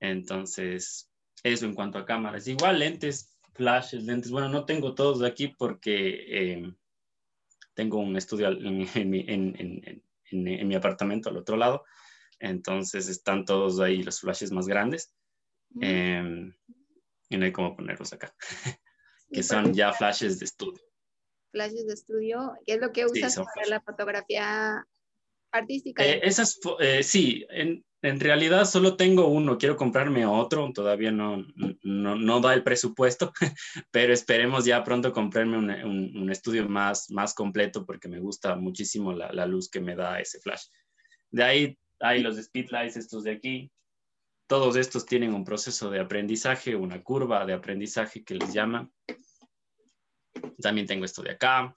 Entonces, 0.00 1.10
eso 1.42 1.66
en 1.66 1.74
cuanto 1.74 1.98
a 1.98 2.06
cámaras. 2.06 2.48
Igual 2.48 2.78
lentes, 2.78 3.38
flashes, 3.54 4.04
lentes. 4.04 4.30
Bueno, 4.30 4.48
no 4.48 4.64
tengo 4.64 4.94
todos 4.94 5.20
de 5.20 5.28
aquí 5.28 5.48
porque 5.48 6.24
eh, 6.28 6.74
tengo 7.74 7.98
un 7.98 8.16
estudio 8.16 8.48
en, 8.48 8.88
en, 8.94 9.14
en, 9.58 10.02
en, 10.30 10.68
mi 10.68 10.74
apartamento 10.74 11.28
al 11.28 11.36
otro 11.36 11.56
lado. 11.56 11.84
Entonces 12.38 13.08
están 13.08 13.44
todos 13.44 13.80
ahí 13.80 14.02
los 14.02 14.20
flashes 14.20 14.50
más 14.50 14.66
grandes. 14.66 15.14
Mm. 15.70 15.80
Eh, 15.82 16.54
y 17.30 17.36
no 17.36 17.44
hay 17.44 17.52
cómo 17.52 17.76
ponerlos 17.76 18.12
acá, 18.12 18.34
que 19.32 19.42
son 19.42 19.72
ya 19.72 19.92
flashes 19.92 20.40
de 20.40 20.46
estudio. 20.46 20.82
Flashes 21.52 21.86
de 21.86 21.94
estudio, 21.94 22.54
¿qué 22.66 22.74
es 22.74 22.80
lo 22.80 22.92
que 22.92 23.06
usas 23.06 23.34
sí, 23.34 23.42
para 23.54 23.68
la 23.68 23.80
fotografía 23.80 24.84
artística? 25.52 26.04
Eh, 26.04 26.20
esas, 26.22 26.58
eh, 26.80 27.02
sí, 27.02 27.46
en, 27.50 27.84
en, 28.02 28.20
realidad 28.20 28.64
solo 28.64 28.96
tengo 28.96 29.28
uno, 29.28 29.58
quiero 29.58 29.76
comprarme 29.76 30.26
otro, 30.26 30.70
todavía 30.72 31.10
no, 31.10 31.44
no, 31.82 32.16
no 32.16 32.40
da 32.40 32.54
el 32.54 32.62
presupuesto, 32.62 33.32
pero 33.90 34.12
esperemos 34.12 34.64
ya 34.64 34.84
pronto 34.84 35.12
comprarme 35.12 35.58
un, 35.58 35.70
un, 36.16 36.30
estudio 36.30 36.68
más, 36.68 37.10
más 37.10 37.34
completo 37.34 37.84
porque 37.84 38.08
me 38.08 38.20
gusta 38.20 38.56
muchísimo 38.56 39.12
la, 39.12 39.32
la 39.32 39.46
luz 39.46 39.68
que 39.68 39.80
me 39.80 39.96
da 39.96 40.20
ese 40.20 40.40
flash. 40.40 40.64
De 41.30 41.42
ahí 41.42 41.78
hay 42.00 42.22
los 42.22 42.36
speedlights 42.36 42.96
estos 42.96 43.24
de 43.24 43.32
aquí, 43.32 43.70
todos 44.50 44.74
estos 44.74 45.06
tienen 45.06 45.32
un 45.32 45.44
proceso 45.44 45.90
de 45.90 46.00
aprendizaje, 46.00 46.74
una 46.74 47.04
curva 47.04 47.46
de 47.46 47.52
aprendizaje 47.52 48.24
que 48.24 48.34
les 48.34 48.52
llaman. 48.52 48.92
También 50.60 50.88
tengo 50.88 51.04
esto 51.04 51.22
de 51.22 51.30
acá, 51.30 51.76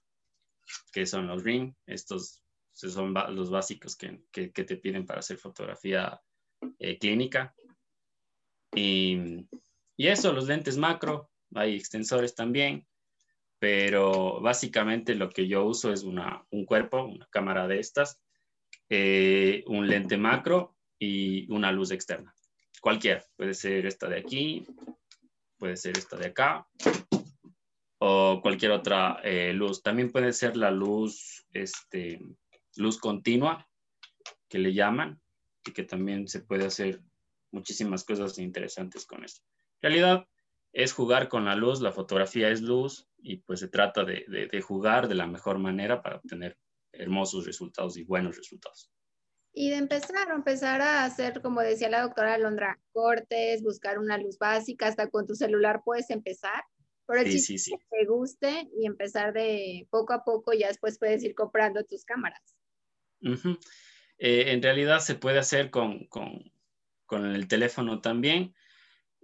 que 0.92 1.06
son 1.06 1.28
los 1.28 1.44
ring. 1.44 1.74
Estos 1.86 2.43
son 2.74 3.14
los 3.14 3.50
básicos 3.50 3.96
que, 3.96 4.22
que, 4.32 4.52
que 4.52 4.64
te 4.64 4.78
piden 4.78 5.06
para 5.06 5.20
hacer 5.20 5.38
fotografía 5.38 6.22
eh, 6.80 6.98
clínica. 6.98 7.54
Y, 8.76 9.46
y, 9.96 10.08
eso, 10.08 10.34
los 10.34 10.48
lentes 10.48 10.78
macro, 10.78 11.30
hay 11.54 11.76
extensores 11.76 12.34
también, 12.36 12.88
pero 13.60 14.42
básicamente 14.42 15.16
lo 15.16 15.30
que 15.30 15.48
yo 15.48 15.64
uso 15.66 15.94
es 15.94 16.04
una, 16.04 16.46
un 16.50 16.66
cuerpo, 16.66 17.04
una 17.04 17.28
cámara 17.30 17.68
de 17.68 17.80
estas, 17.80 18.20
eh, 18.90 19.64
un 19.68 19.88
lente 19.88 20.18
macro 20.18 20.76
y 20.98 21.52
una 21.52 21.72
luz 21.72 21.92
externa 21.92 22.34
cualquiera. 22.84 23.24
Puede 23.38 23.54
ser 23.54 23.86
esta 23.86 24.10
de 24.10 24.20
aquí, 24.20 24.66
puede 25.58 25.78
ser 25.78 25.98
esta 25.98 26.18
de 26.18 26.28
acá, 26.28 26.68
o 28.00 28.42
cualquier 28.42 28.72
otra 28.72 29.22
eh, 29.24 29.54
luz. 29.54 29.82
También 29.82 30.12
puede 30.12 30.34
ser 30.34 30.58
la 30.58 30.70
luz, 30.70 31.46
este, 31.54 32.20
luz 32.76 32.98
continua, 33.00 33.68
que 34.50 34.60
le 34.60 34.74
llaman, 34.74 35.22
y 35.66 35.72
que 35.72 35.84
también 35.84 36.28
se 36.28 36.42
puede 36.42 36.66
hacer 36.66 37.02
muchísimas 37.52 38.04
cosas 38.04 38.38
interesantes 38.40 39.06
con 39.06 39.24
eso. 39.24 39.42
En 39.82 39.92
realidad 39.92 40.28
es 40.74 40.94
jugar 40.94 41.30
con 41.30 41.46
la 41.46 41.56
luz, 41.56 41.82
la 41.82 41.92
fotografía 41.92 42.50
es 42.50 42.62
luz 42.62 43.08
y 43.18 43.38
pues 43.38 43.60
se 43.60 43.68
trata 43.68 44.04
de, 44.04 44.26
de 44.52 44.62
jugar 44.62 45.08
de 45.08 45.16
la 45.16 45.28
mejor 45.28 45.60
manera 45.60 46.02
para 46.02 46.18
obtener 46.18 46.58
hermosos 46.92 47.46
resultados 47.46 47.98
y 47.98 48.04
buenos 48.04 48.38
resultados. 48.38 48.92
Y 49.56 49.70
de 49.70 49.76
empezar, 49.76 50.32
empezar 50.32 50.82
a 50.82 51.06
hacer, 51.06 51.42
como 51.42 51.62
decía 51.62 51.90
la 51.90 52.02
doctora 52.02 52.34
Alondra, 52.34 52.80
cortes, 52.92 53.62
buscar 53.62 54.00
una 54.00 54.18
luz 54.18 54.40
básica, 54.40 54.88
hasta 54.88 55.10
con 55.10 55.28
tu 55.28 55.36
celular 55.36 55.82
puedes 55.86 56.10
empezar. 56.10 56.64
Pero 57.06 57.30
sí, 57.30 57.40
sí, 57.40 57.58
sí, 57.60 57.72
que 57.72 57.86
te 57.98 58.06
guste 58.08 58.70
y 58.76 58.88
empezar 58.88 59.34
de 59.34 59.88
poco 59.92 60.14
a 60.14 60.24
poco, 60.24 60.54
ya 60.54 60.70
después 60.70 60.98
puedes 60.98 61.24
ir 61.24 61.36
comprando 61.36 61.84
tus 61.84 62.04
cámaras. 62.04 62.56
Eh, 64.18 64.52
en 64.52 64.62
realidad 64.62 65.00
se 65.00 65.16
puede 65.16 65.40
hacer 65.40 65.70
con, 65.70 66.06
con, 66.06 66.52
con 67.06 67.26
el 67.26 67.48
teléfono 67.48 68.02
también. 68.02 68.54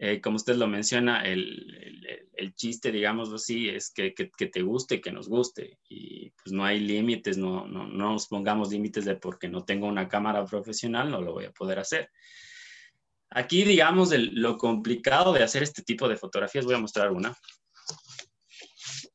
Eh, 0.02 0.22
como 0.22 0.38
usted 0.38 0.56
lo 0.56 0.68
menciona, 0.68 1.24
el, 1.24 2.30
el, 2.34 2.56
chiste, 2.56 2.90
digamos 2.90 3.34
así, 3.34 3.68
es 3.68 3.92
que, 3.92 4.14
que, 4.14 4.32
que, 4.32 4.48
te 4.48 4.62
guste, 4.62 5.02
que 5.02 5.12
nos 5.12 5.28
guste. 5.28 5.78
Y 5.90 6.30
pues 6.42 6.54
no 6.54 6.64
hay 6.64 6.80
límites, 6.80 7.38
no, 7.38 7.68
no, 7.68 7.86
no 7.86 8.14
nos 8.14 8.28
pongamos 8.28 8.72
límites 8.72 9.04
de 9.04 9.18
porque 9.18 9.50
no 9.50 9.66
tengo 9.66 9.88
una 9.88 10.08
cámara 10.08 10.46
profesional, 10.46 11.12
no 11.12 11.22
lo 11.22 11.34
voy 11.34 11.46
a 11.46 11.52
poder 11.52 11.80
hacer. 11.80 12.10
Aquí, 13.30 13.64
digamos, 13.64 14.12
lo 14.14 14.58
complicado 14.58 15.34
de 15.34 15.44
hacer 15.44 15.64
este 15.64 15.84
tipo 15.84 16.08
de 16.08 16.16
fotografías, 16.16 16.66
voy 16.66 16.76
a 16.76 16.80
mostrar 16.80 17.12
una. 17.12 17.36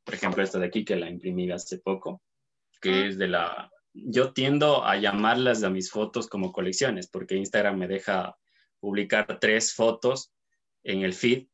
Por 0.05 0.14
ejemplo, 0.14 0.43
esta 0.43 0.59
de 0.59 0.67
aquí 0.67 0.85
que 0.85 0.97
la 0.97 1.09
imprimí 1.09 1.50
hace 1.50 1.79
poco, 1.79 2.23
que 2.81 2.91
ah. 2.91 3.07
es 3.07 3.17
de 3.17 3.29
la... 3.29 3.71
Yo 3.95 4.33
tiendo 4.33 4.85
a 4.85 4.97
llamarlas 4.97 5.63
a 5.63 5.71
mis 5.71 5.91
fotos 5.91 6.29
como 6.29 6.53
colecciones, 6.53 7.07
porque 7.07 7.37
Instagram 7.37 7.79
me 7.79 7.89
deja 7.89 8.37
publicar 8.81 9.39
tres 9.41 9.73
fotos 9.73 10.33
en 10.83 11.03
el 11.03 11.15
feed 11.15 11.47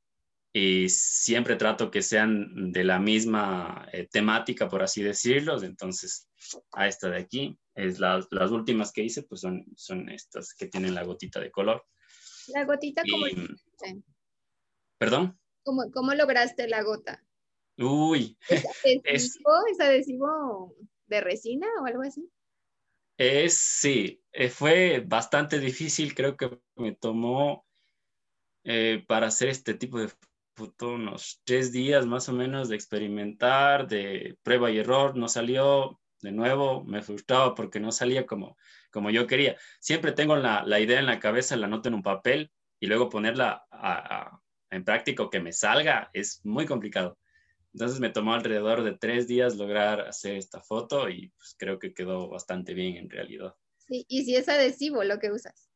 y 0.52 0.88
siempre 0.88 1.54
trato 1.56 1.90
que 1.90 2.02
sean 2.02 2.73
de 2.73 2.82
la 2.82 2.99
misma 2.99 3.88
eh, 3.92 4.09
temática, 4.11 4.68
por 4.68 4.82
así 4.82 5.02
decirlo. 5.02 5.62
Entonces, 5.62 6.28
a 6.73 6.88
esta 6.88 7.09
de 7.09 7.18
aquí, 7.18 7.59
es 7.75 8.00
las 8.00 8.50
últimas 8.50 8.90
que 8.90 9.04
hice, 9.04 9.23
pues 9.23 9.42
son, 9.42 9.64
son 9.76 10.09
estas 10.09 10.54
que 10.54 10.66
tienen 10.66 10.94
la 10.94 11.04
gotita 11.04 11.38
de 11.38 11.50
color. 11.50 11.85
¿La 12.49 12.64
gotita 12.64 13.02
cómo 13.09 13.26
¿Perdón? 14.99 15.38
¿Cómo, 15.62 15.90
¿Cómo, 15.92 16.14
lograste 16.14 16.66
la 16.68 16.82
gota? 16.82 17.25
Uy. 17.78 18.37
¿Es 18.49 18.64
adhesivo, 18.85 19.52
¿Es 19.70 19.80
adhesivo 19.80 20.75
de 21.10 21.20
resina 21.20 21.66
o 21.82 21.86
algo 21.86 22.02
así? 22.02 22.30
Es, 23.18 23.58
sí, 23.58 24.22
eh, 24.32 24.48
fue 24.48 25.04
bastante 25.06 25.58
difícil, 25.58 26.14
creo 26.14 26.36
que 26.36 26.58
me 26.76 26.94
tomó 26.94 27.66
eh, 28.64 29.04
para 29.06 29.26
hacer 29.26 29.50
este 29.50 29.74
tipo 29.74 30.00
de 30.00 30.08
foto 30.56 30.92
unos 30.92 31.42
tres 31.44 31.70
días 31.72 32.06
más 32.06 32.30
o 32.30 32.32
menos 32.32 32.70
de 32.70 32.76
experimentar, 32.76 33.88
de 33.88 34.38
prueba 34.42 34.70
y 34.70 34.78
error, 34.78 35.16
no 35.16 35.28
salió, 35.28 36.00
de 36.22 36.32
nuevo 36.32 36.82
me 36.84 37.02
frustraba 37.02 37.54
porque 37.54 37.80
no 37.80 37.92
salía 37.92 38.24
como, 38.24 38.56
como 38.90 39.10
yo 39.10 39.26
quería. 39.26 39.56
Siempre 39.80 40.12
tengo 40.12 40.36
la, 40.36 40.64
la 40.64 40.80
idea 40.80 40.98
en 40.98 41.06
la 41.06 41.20
cabeza, 41.20 41.56
la 41.56 41.66
noto 41.66 41.88
en 41.88 41.96
un 41.96 42.02
papel 42.02 42.50
y 42.78 42.86
luego 42.86 43.10
ponerla 43.10 43.66
en 44.70 44.84
práctico 44.84 45.28
que 45.28 45.40
me 45.40 45.52
salga 45.52 46.08
es 46.14 46.40
muy 46.44 46.64
complicado. 46.64 47.18
Entonces 47.72 48.00
me 48.00 48.10
tomó 48.10 48.34
alrededor 48.34 48.82
de 48.82 48.92
tres 48.92 49.28
días 49.28 49.56
lograr 49.56 50.00
hacer 50.00 50.36
esta 50.36 50.60
foto 50.60 51.08
y 51.08 51.28
pues 51.28 51.54
creo 51.56 51.78
que 51.78 51.94
quedó 51.94 52.28
bastante 52.28 52.74
bien 52.74 52.96
en 52.96 53.10
realidad. 53.10 53.54
Sí, 53.78 54.04
y 54.08 54.24
si 54.24 54.36
es 54.36 54.48
adhesivo 54.48 55.04
lo 55.04 55.18
que 55.18 55.30
usas. 55.30 55.68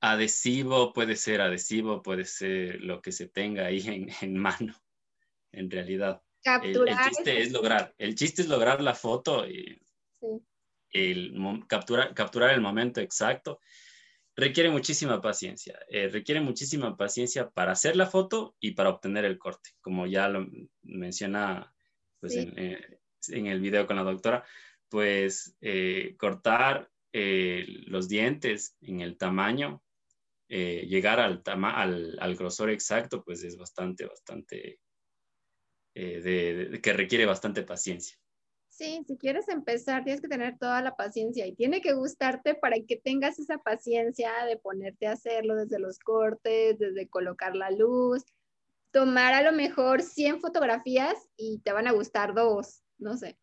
Adhesivo 0.00 0.92
puede 0.92 1.16
ser 1.16 1.40
adhesivo, 1.40 2.02
puede 2.02 2.24
ser 2.24 2.80
lo 2.80 3.00
que 3.00 3.12
se 3.12 3.28
tenga 3.28 3.66
ahí 3.66 3.80
en, 3.86 4.08
en 4.20 4.36
mano, 4.36 4.74
en 5.52 5.70
realidad. 5.70 6.22
Capturar. 6.42 6.98
El, 7.04 7.10
chiste 7.10 7.40
es 7.40 7.52
lograr, 7.52 7.94
el 7.98 8.14
chiste 8.14 8.42
es 8.42 8.48
lograr 8.48 8.82
la 8.82 8.94
foto 8.94 9.46
y 9.46 9.80
el, 10.92 11.64
capturar, 11.68 12.14
capturar 12.14 12.50
el 12.50 12.60
momento 12.60 13.00
exacto. 13.00 13.60
Requiere 14.34 14.70
muchísima 14.70 15.20
paciencia, 15.20 15.78
eh, 15.88 16.08
requiere 16.08 16.40
muchísima 16.40 16.96
paciencia 16.96 17.50
para 17.50 17.72
hacer 17.72 17.96
la 17.96 18.06
foto 18.06 18.56
y 18.60 18.70
para 18.70 18.88
obtener 18.88 19.26
el 19.26 19.38
corte, 19.38 19.70
como 19.82 20.06
ya 20.06 20.28
lo 20.28 20.46
menciona 20.82 21.74
pues, 22.18 22.36
en, 22.36 22.58
eh, 22.58 23.00
en, 23.28 23.46
el 23.46 23.60
video 23.60 23.86
con 23.86 23.96
la 23.96 24.04
doctora, 24.04 24.42
pues 24.88 25.54
eh, 25.60 26.16
cortar 26.18 26.88
los 27.12 28.08
dientes 28.08 28.74
en 28.80 29.02
el 29.02 29.18
tamaño 29.18 29.82
llegar 30.48 31.20
al, 31.20 31.42
al, 31.44 32.16
al, 32.18 32.36
grosor 32.36 32.70
exacto, 32.70 33.22
pues 33.22 33.44
es 33.44 33.58
bastante, 33.58 34.06
bastante, 34.06 34.78
de, 35.94 36.80
que 36.82 36.92
requiere 36.94 37.26
bastante 37.26 37.62
paciencia. 37.64 38.16
Sí, 38.82 39.04
si 39.06 39.16
quieres 39.16 39.48
empezar, 39.48 40.02
tienes 40.02 40.20
que 40.20 40.26
tener 40.26 40.58
toda 40.58 40.82
la 40.82 40.96
paciencia 40.96 41.46
y 41.46 41.54
tiene 41.54 41.80
que 41.80 41.92
gustarte 41.92 42.56
para 42.56 42.74
que 42.80 42.96
tengas 42.96 43.38
esa 43.38 43.58
paciencia 43.58 44.32
de 44.44 44.56
ponerte 44.56 45.06
a 45.06 45.12
hacerlo 45.12 45.54
desde 45.54 45.78
los 45.78 46.00
cortes, 46.00 46.80
desde 46.80 47.08
colocar 47.08 47.54
la 47.54 47.70
luz, 47.70 48.24
tomar 48.90 49.34
a 49.34 49.42
lo 49.42 49.52
mejor 49.52 50.02
100 50.02 50.40
fotografías 50.40 51.14
y 51.36 51.60
te 51.60 51.70
van 51.70 51.86
a 51.86 51.92
gustar 51.92 52.34
dos, 52.34 52.82
no 52.98 53.16
sé. 53.16 53.38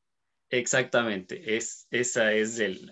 Exactamente, 0.49 1.55
es, 1.55 1.87
esa 1.89 2.33
es 2.33 2.59
el, 2.59 2.91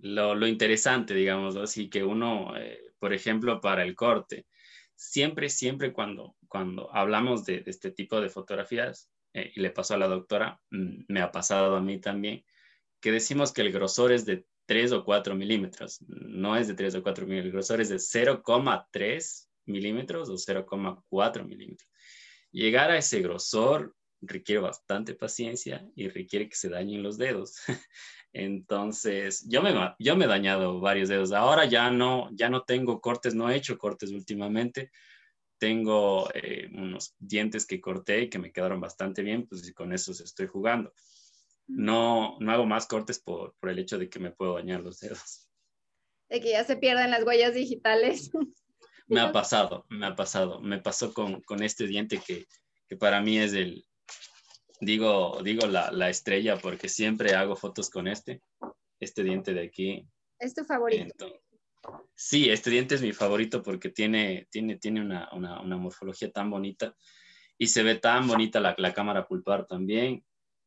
lo, 0.00 0.34
lo, 0.34 0.46
interesante, 0.46 1.14
digamos, 1.14 1.56
así 1.56 1.88
que 1.88 2.04
uno 2.04 2.54
eh, 2.58 2.92
por 2.98 3.12
ejemplo, 3.12 3.60
para 3.60 3.82
el 3.82 3.96
corte. 3.96 4.46
Siempre, 4.94 5.48
siempre 5.48 5.92
cuando, 5.92 6.36
cuando 6.46 6.94
hablamos 6.94 7.44
de, 7.44 7.64
este 7.66 7.90
tipo 7.90 8.20
de 8.20 8.28
fotografías, 8.28 9.10
eh, 9.34 9.52
y 9.54 9.60
le 9.60 9.70
pasó 9.70 9.94
a 9.94 9.98
la 9.98 10.08
doctora, 10.08 10.60
mm, 10.70 11.04
me 11.08 11.20
ha 11.20 11.32
pasado 11.32 11.76
a 11.76 11.80
mí 11.80 12.00
también, 12.00 12.44
que 13.00 13.12
decimos 13.12 13.52
que 13.52 13.62
el 13.62 13.72
grosor 13.72 14.12
es 14.12 14.24
de 14.26 14.46
3 14.66 14.92
o 14.92 15.04
4 15.04 15.34
milímetros. 15.34 16.00
No 16.08 16.56
es 16.56 16.68
de 16.68 16.74
3 16.74 16.94
o 16.96 17.02
4 17.02 17.26
milímetros, 17.26 17.46
el 17.46 17.52
grosor 17.52 17.80
es 17.80 17.88
de 17.88 17.98
0,3 17.98 19.48
milímetros 19.66 20.28
o 20.28 20.34
0,4 20.34 21.44
milímetros. 21.44 21.90
Llegar 22.50 22.90
a 22.90 22.98
ese 22.98 23.20
grosor 23.20 23.94
requiere 24.20 24.60
bastante 24.60 25.14
paciencia 25.14 25.84
y 25.96 26.08
requiere 26.08 26.48
que 26.48 26.56
se 26.56 26.68
dañen 26.68 27.02
los 27.02 27.18
dedos. 27.18 27.56
Entonces, 28.32 29.46
yo 29.48 29.62
me, 29.62 29.74
yo 29.98 30.16
me 30.16 30.24
he 30.24 30.28
dañado 30.28 30.80
varios 30.80 31.08
dedos. 31.08 31.32
Ahora 31.32 31.64
ya 31.66 31.90
no, 31.90 32.30
ya 32.32 32.48
no 32.48 32.62
tengo 32.62 33.00
cortes, 33.00 33.34
no 33.34 33.50
he 33.50 33.56
hecho 33.56 33.76
cortes 33.78 34.10
últimamente. 34.10 34.90
Tengo 35.62 36.28
eh, 36.34 36.68
unos 36.74 37.14
dientes 37.20 37.66
que 37.66 37.80
corté 37.80 38.22
y 38.22 38.28
que 38.28 38.40
me 38.40 38.50
quedaron 38.50 38.80
bastante 38.80 39.22
bien, 39.22 39.46
pues 39.46 39.72
con 39.74 39.92
esos 39.92 40.20
estoy 40.20 40.48
jugando. 40.48 40.92
No, 41.68 42.36
no 42.40 42.50
hago 42.50 42.66
más 42.66 42.88
cortes 42.88 43.20
por, 43.20 43.54
por 43.60 43.70
el 43.70 43.78
hecho 43.78 43.96
de 43.96 44.10
que 44.10 44.18
me 44.18 44.32
puedo 44.32 44.54
dañar 44.54 44.80
los 44.80 44.98
dedos. 44.98 45.48
De 46.28 46.40
que 46.40 46.50
ya 46.50 46.64
se 46.64 46.74
pierden 46.74 47.12
las 47.12 47.22
huellas 47.22 47.54
digitales. 47.54 48.32
Me 49.06 49.20
ha 49.20 49.30
pasado, 49.30 49.84
me 49.88 50.06
ha 50.06 50.16
pasado. 50.16 50.60
Me 50.60 50.80
pasó 50.80 51.12
con, 51.12 51.42
con 51.42 51.62
este 51.62 51.86
diente 51.86 52.18
que, 52.18 52.46
que 52.88 52.96
para 52.96 53.20
mí 53.20 53.38
es 53.38 53.52
el, 53.52 53.84
digo, 54.80 55.42
digo 55.44 55.66
la, 55.66 55.92
la, 55.92 56.08
estrella 56.08 56.56
porque 56.56 56.88
siempre 56.88 57.34
hago 57.34 57.54
fotos 57.54 57.90
con 57.90 58.08
este, 58.08 58.40
este 58.98 59.22
diente 59.22 59.52
de 59.54 59.62
aquí. 59.64 60.08
¿Es 60.38 60.54
tu 60.54 60.64
favorito? 60.64 61.41
Sí, 62.14 62.50
este 62.50 62.70
diente 62.70 62.94
es 62.94 63.02
mi 63.02 63.12
favorito 63.12 63.62
porque 63.62 63.90
tiene, 63.90 64.48
tiene, 64.50 64.76
tiene 64.76 65.00
una, 65.00 65.28
una, 65.32 65.76
morfología 65.76 66.30
tan 66.30 66.50
bonita 66.50 66.96
y 67.58 67.66
se 67.68 67.82
ve 67.82 67.96
tan 67.96 68.26
bonita 68.26 68.60
la, 68.60 68.74
la 68.78 68.94
cámara 68.94 69.26
pulpar 69.26 69.66
también. 69.66 70.24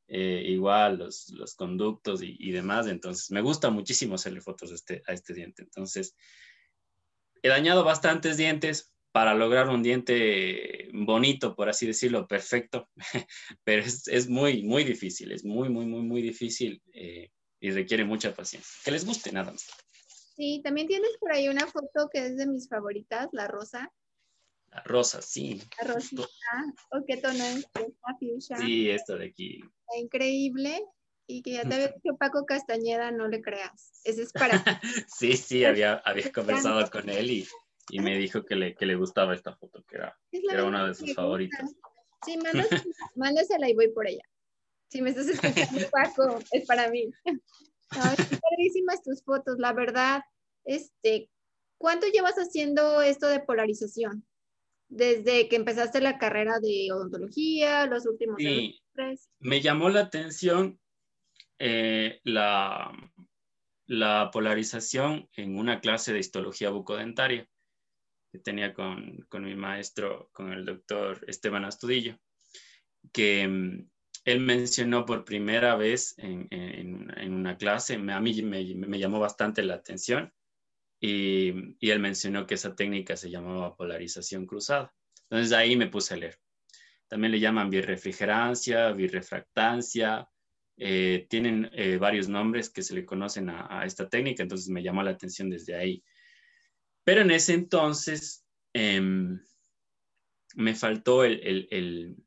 Eh, 0.08 0.44
igual 0.50 1.00
los, 1.00 1.30
los 1.30 1.56
conductos 1.56 2.22
y, 2.22 2.36
y, 2.40 2.52
demás, 2.52 2.86
entonces 2.86 3.32
me 3.32 3.42
gusta 3.42 3.72
muchísimo 3.72 4.16
hacerle 4.16 4.40
fotos 4.40 4.72
a 4.72 4.76
este, 4.76 5.02
este 5.08 5.34
diente. 5.34 5.64
Entonces, 5.64 6.16
he 7.42 7.50
dañado 7.50 7.84
bastantes 7.84 8.38
dientes, 8.38 8.96
para 9.16 9.34
lograr 9.34 9.70
un 9.70 9.82
diente 9.82 10.90
bonito, 10.92 11.56
por 11.56 11.70
así 11.70 11.88
decirlo, 11.88 12.28
perfecto, 12.28 12.90
pero 13.64 13.82
es, 13.82 14.10
es 14.10 14.28
muy, 14.28 14.62
muy 14.64 14.84
difícil, 14.84 15.32
es 15.32 15.46
muy, 15.46 15.70
muy, 15.70 15.86
muy, 15.86 16.02
muy 16.02 16.22
difícil 16.22 16.82
eh, 16.94 17.30
y 17.62 17.72
requiere 17.72 18.04
mucha 18.04 18.34
paciencia. 18.34 18.70
Que 18.84 18.92
les 18.92 19.06
guste 19.06 19.32
nada 19.32 19.54
más. 19.54 19.70
Sí, 20.36 20.62
también 20.64 20.88
tienes 20.88 21.12
por 21.20 21.32
ahí 21.32 21.48
una 21.48 21.66
foto 21.68 22.10
que 22.12 22.26
es 22.26 22.38
de 22.38 22.48
mis 22.48 22.68
favoritas, 22.68 23.30
la 23.32 23.48
rosa. 23.48 23.92
La 24.70 24.84
rosa, 24.84 25.22
sí. 25.22 25.62
La 25.82 25.94
rosita. 25.94 26.28
¿O 26.92 27.06
qué 27.06 27.18
tono 27.18 27.44
es? 27.44 27.66
Sí, 28.60 28.90
esta 28.90 29.16
de 29.16 29.28
aquí. 29.28 29.62
Increíble. 29.98 30.86
Y 31.28 31.42
que 31.42 31.54
ya 31.54 31.64
te 31.64 31.74
había 31.74 31.88
dicho 31.88 32.16
Paco 32.20 32.46
Castañeda, 32.46 33.10
no 33.12 33.28
le 33.28 33.42
creas. 33.42 34.02
Ese 34.04 34.24
es 34.24 34.32
para... 34.32 34.64
sí, 35.08 35.36
sí, 35.38 35.66
había, 35.66 35.96
había 36.06 36.32
conversado 36.32 36.88
con 36.92 37.10
él 37.10 37.32
y 37.32 37.48
y 37.90 38.00
me 38.00 38.18
dijo 38.18 38.44
que 38.44 38.56
le, 38.56 38.76
que 38.76 38.86
le 38.86 38.96
gustaba 38.96 39.34
esta 39.34 39.56
foto, 39.56 39.84
que 39.84 39.98
era, 39.98 40.18
era 40.32 40.64
una 40.64 40.88
de 40.88 40.96
sus 40.96 41.14
favoritas. 41.14 41.76
Sí, 42.26 42.38
mándasela 43.16 43.70
y 43.70 43.76
voy 43.76 43.90
por 43.90 44.08
ella. 44.08 44.24
Si 44.90 45.02
me 45.02 45.12
estás 45.12 45.28
escuchando, 45.28 45.90
Paco, 45.92 46.40
es 46.52 46.66
para 46.66 46.90
mí. 46.90 47.12
No, 47.92 48.02
padrísimas 48.02 49.04
tus 49.04 49.24
fotos, 49.24 49.58
la 49.60 49.74
verdad, 49.74 50.22
este, 50.66 51.30
¿Cuánto 51.78 52.08
llevas 52.08 52.36
haciendo 52.36 53.02
esto 53.02 53.28
de 53.28 53.42
polarización? 53.42 54.26
Desde 54.88 55.50
que 55.50 55.56
empezaste 55.56 56.00
la 56.00 56.18
carrera 56.18 56.60
de 56.60 56.92
odontología, 56.92 57.86
los 57.88 58.06
últimos 58.06 58.38
sí, 58.38 58.82
Me 59.40 59.62
llamó 59.62 59.90
la 59.90 60.02
atención 60.02 60.80
eh, 61.60 62.22
la, 62.24 62.92
la 63.88 64.30
polarización 64.32 65.30
en 65.36 65.58
una 65.58 65.82
clase 65.82 66.14
de 66.14 66.20
histología 66.20 66.70
bucodentaria 66.70 67.48
que 68.32 68.40
tenía 68.40 68.74
con, 68.74 69.26
con 69.30 69.44
mi 69.44 69.56
maestro, 69.56 70.30
con 70.32 70.54
el 70.54 70.66
doctor 70.66 71.24
Esteban 71.28 71.66
Astudillo, 71.66 72.20
que 73.12 73.48
mm, 73.48 73.90
él 74.26 74.40
mencionó 74.40 75.06
por 75.06 75.24
primera 75.24 75.76
vez 75.76 76.16
en, 76.18 76.50
una 77.32 77.58
clase, 77.58 77.94
a 77.94 78.20
mí 78.20 78.42
me, 78.42 79.00
llamó 79.00 79.20
bastante 79.20 79.64
la 79.64 79.76
atención, 79.76 80.34
y, 81.00 81.78
él 81.80 82.00
mencionó 82.00 82.48
que 82.48 82.56
esa 82.56 82.76
técnica 82.76 83.16
se 83.16 83.30
llamaba 83.30 83.76
polarización 83.76 84.48
cruzada. 84.48 84.92
Entonces 85.30 85.54
ahí 85.54 85.76
me 85.76 85.88
puse 85.88 86.16
a 86.16 86.18
leer. 86.18 86.40
También 87.08 87.32
le 87.32 87.40
llaman 87.40 87.70
birrefrigerancia, 87.70 88.92
birrefractancia, 88.92 90.28
eh, 90.78 91.28
tienen 91.30 91.70
eh, 91.74 91.98
varios 91.98 92.28
nombres 92.28 92.72
que 92.72 92.82
se 92.82 92.96
le 92.96 93.06
conocen 93.06 93.50
a, 93.50 93.86
esta 93.86 94.10
técnica, 94.10 94.42
entonces 94.42 94.70
me 94.70 94.82
llamó 94.82 95.04
la 95.04 95.12
atención 95.12 95.52
desde 95.52 95.76
ahí. 95.76 96.04
Pero 97.04 97.22
en 97.22 97.30
ese 97.30 97.54
entonces 97.54 98.44
em, 98.74 99.40
me 100.56 100.74
faltó 100.74 101.24
el, 101.24 102.18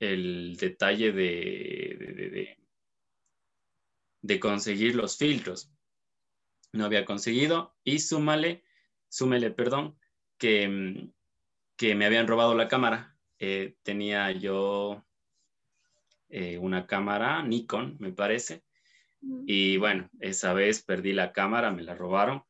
detalle 0.00 1.12
de, 1.12 2.56
de, 4.22 4.40
conseguir 4.40 4.96
los 4.96 5.16
filtros. 5.18 5.70
No 6.72 6.86
había 6.86 7.04
conseguido 7.04 7.76
y 7.84 7.98
súmale, 7.98 8.64
súmele, 9.08 9.50
perdón, 9.50 9.98
que, 10.38 10.62
em, 10.62 11.12
que 11.76 11.94
me 11.94 12.06
habían 12.06 12.26
robado 12.26 12.54
la 12.54 12.68
cámara. 12.68 13.16
Eh, 13.38 13.76
tenía 13.82 14.30
yo 14.32 15.04
eh, 16.28 16.58
una 16.58 16.86
cámara 16.86 17.42
Nikon, 17.42 17.96
me 17.98 18.12
parece. 18.12 18.62
Y 19.46 19.76
bueno, 19.76 20.08
esa 20.20 20.54
vez 20.54 20.82
perdí 20.82 21.12
la 21.12 21.32
cámara, 21.32 21.70
me 21.70 21.82
la 21.82 21.94
robaron 21.94 22.42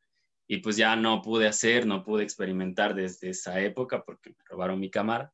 y 0.47 0.59
pues 0.59 0.76
ya 0.76 0.97
no 0.97 1.23
pude 1.23 1.47
hacer, 1.47 1.87
no 1.87 2.04
pude 2.04 2.23
experimentar 2.25 2.95
desde 2.95 3.30
esa 3.30 3.61
época 3.61 4.04
porque 4.04 4.30
me 4.30 4.45
robaron 4.47 4.78
mi 4.78 4.90
cámara. 4.90 5.33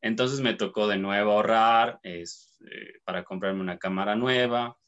Entonces 0.00 0.40
me 0.40 0.54
tocó 0.54 0.88
de 0.88 0.98
nuevo 0.98 1.32
ahorrar 1.32 2.00
eh, 2.02 2.24
para 3.04 3.24
comprarme 3.24 3.60
una 3.60 3.78
cámara 3.78 4.16
nueva. 4.16 4.78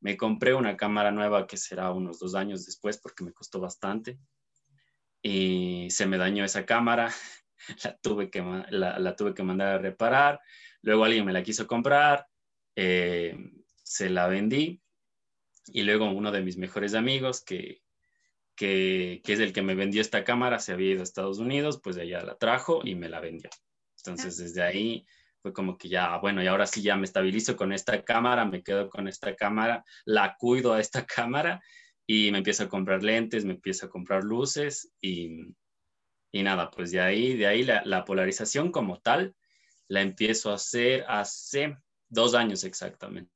Me 0.00 0.16
compré 0.16 0.54
una 0.54 0.76
cámara 0.76 1.10
nueva 1.10 1.46
que 1.46 1.56
será 1.56 1.92
unos 1.92 2.18
dos 2.18 2.34
años 2.34 2.66
después 2.66 2.98
porque 2.98 3.24
me 3.24 3.32
costó 3.32 3.60
bastante. 3.60 4.18
Y 5.22 5.88
se 5.90 6.06
me 6.06 6.18
dañó 6.18 6.44
esa 6.44 6.64
cámara, 6.64 7.12
la 7.84 7.96
tuve 7.98 8.30
que, 8.30 8.42
la, 8.70 9.16
tuve 9.16 9.34
que 9.34 9.42
mandar 9.42 9.68
a 9.68 9.78
reparar. 9.78 10.40
Luego 10.82 11.04
alguien 11.04 11.24
me 11.24 11.32
la 11.32 11.42
quiso 11.42 11.66
comprar, 11.66 12.26
eh, 12.76 13.36
se 13.82 14.10
la 14.10 14.28
vendí 14.28 14.80
y 15.72 15.82
luego 15.82 16.10
uno 16.10 16.30
de 16.30 16.42
mis 16.42 16.56
mejores 16.56 16.94
amigos 16.94 17.42
que, 17.44 17.82
que, 18.54 19.20
es 19.24 19.40
el 19.40 19.52
que 19.52 19.62
me 19.62 19.74
vendió 19.74 20.00
esta 20.00 20.24
cámara, 20.24 20.58
se 20.58 20.72
había 20.72 20.92
ido 20.92 21.00
a 21.00 21.04
Estados 21.04 21.38
Unidos, 21.38 21.80
pues 21.82 21.96
ella 21.96 22.22
la 22.22 22.36
trajo 22.36 22.80
y 22.84 22.94
me 22.94 23.08
la 23.08 23.20
vendió. 23.20 23.50
Entonces 24.10 24.36
desde 24.36 24.62
ahí 24.62 25.06
fue 25.40 25.52
como 25.52 25.78
que 25.78 25.88
ya, 25.88 26.16
bueno, 26.18 26.42
y 26.42 26.46
ahora 26.46 26.66
sí 26.66 26.82
ya 26.82 26.96
me 26.96 27.04
estabilizo 27.04 27.56
con 27.56 27.72
esta 27.72 28.02
cámara, 28.02 28.44
me 28.44 28.62
quedo 28.62 28.88
con 28.88 29.08
esta 29.08 29.36
cámara, 29.36 29.84
la 30.04 30.36
cuido 30.38 30.72
a 30.72 30.80
esta 30.80 31.06
cámara 31.06 31.60
y 32.06 32.30
me 32.32 32.38
empiezo 32.38 32.64
a 32.64 32.68
comprar 32.68 33.02
lentes, 33.02 33.44
me 33.44 33.54
empiezo 33.54 33.86
a 33.86 33.90
comprar 33.90 34.24
luces 34.24 34.92
y, 35.00 35.54
y 36.32 36.42
nada, 36.42 36.70
pues 36.70 36.90
de 36.90 37.00
ahí, 37.00 37.36
de 37.36 37.46
ahí 37.46 37.64
la, 37.64 37.82
la 37.84 38.04
polarización 38.04 38.72
como 38.72 39.00
tal 39.00 39.34
la 39.88 40.02
empiezo 40.02 40.50
a 40.50 40.54
hacer 40.54 41.04
hace 41.08 41.76
Dos 42.08 42.34
años 42.34 42.64
exactamente. 42.64 43.30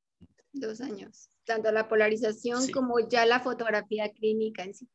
Dos 0.51 0.81
años. 0.81 1.29
Tanto 1.45 1.71
la 1.71 1.87
polarización 1.87 2.71
como 2.71 3.07
ya 3.07 3.25
la 3.25 3.39
fotografía 3.39 4.11
clínica 4.11 4.63
en 4.63 4.73
sí. 4.73 4.89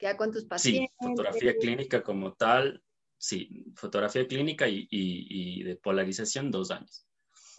Ya 0.00 0.16
con 0.16 0.32
tus 0.32 0.44
pacientes. 0.44 0.90
Sí, 1.00 1.08
fotografía 1.08 1.56
clínica 1.56 2.02
como 2.02 2.32
tal, 2.34 2.82
sí, 3.18 3.64
fotografía 3.74 4.26
clínica 4.26 4.66
y, 4.68 5.62
de 5.62 5.76
polarización 5.76 6.50
dos 6.50 6.70
años. 6.70 7.06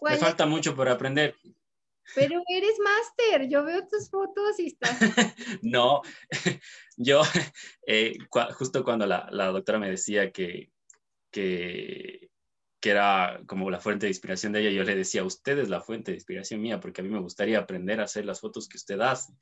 Me 0.02 0.18
falta 0.18 0.46
mucho 0.46 0.76
por 0.76 0.90
aprender. 0.90 1.36
Pero 2.16 2.42
eres 2.48 2.76
máster, 2.80 3.48
yo 3.50 3.64
veo 3.64 3.88
tus 3.88 4.10
fotos 4.10 4.60
y 4.60 4.68
estás... 4.68 4.98
no, 5.62 6.02
yo 6.98 7.22
eh, 7.86 8.18
justo 8.58 8.84
cuando 8.84 9.06
la, 9.06 9.28
la, 9.32 9.48
doctora 9.48 9.78
me 9.78 9.92
decía 9.92 10.32
que, 10.32 10.72
que 11.30 12.30
que 12.80 12.92
era 12.92 13.42
como 13.46 13.70
la 13.70 13.80
fuente 13.80 14.06
de 14.06 14.12
inspiración 14.12 14.54
de 14.54 14.62
ella, 14.62 14.72
yo 14.72 14.84
le 14.84 14.96
decía, 14.96 15.24
usted 15.24 15.60
es 15.60 15.70
la 15.70 15.82
fuente 15.82 16.12
de 16.12 16.18
inspiración 16.18 16.62
mía, 16.62 16.80
porque 16.80 17.02
a 17.02 17.04
mí 17.04 17.10
me 17.10 17.20
gustaría 17.20 17.60
aprender 17.60 18.00
a 18.00 18.06
hacer 18.06 18.26
las 18.26 18.40
fotos 18.40 18.70
que 18.70 18.78
usted 18.78 19.00
hace. 19.02 19.34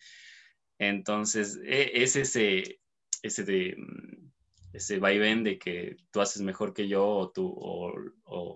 Entonces, 0.79 1.59
e, 1.63 2.03
es 2.03 2.15
ese, 2.15 2.81
ese 3.21 3.43
de 3.43 3.75
mm, 3.77 4.31
ese 4.73 4.99
vaivén 4.99 5.43
de 5.43 5.57
que 5.57 5.97
tú 6.11 6.21
haces 6.21 6.41
mejor 6.41 6.73
que 6.73 6.87
yo 6.87 7.07
o 7.07 7.31
tú 7.31 7.47
o, 7.47 7.93
o, 8.25 8.55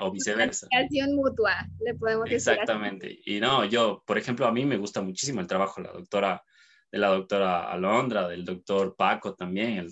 o, 0.00 0.10
viceversa. 0.10 0.68
mutua, 1.08 1.66
le 1.80 1.94
podemos 1.94 2.24
decir. 2.24 2.52
Exactamente. 2.52 3.20
Y 3.24 3.40
no, 3.40 3.64
yo, 3.64 4.02
por 4.06 4.18
ejemplo, 4.18 4.46
a 4.46 4.52
mí 4.52 4.64
me 4.64 4.76
gusta 4.76 5.00
muchísimo 5.00 5.40
el 5.40 5.46
trabajo 5.46 5.80
de 5.80 5.88
la 5.88 5.92
doctora, 5.92 6.42
de 6.90 6.98
la 6.98 7.08
doctora 7.08 7.70
Alondra, 7.70 8.28
del 8.28 8.44
doctor 8.44 8.94
Paco 8.96 9.34
también, 9.34 9.86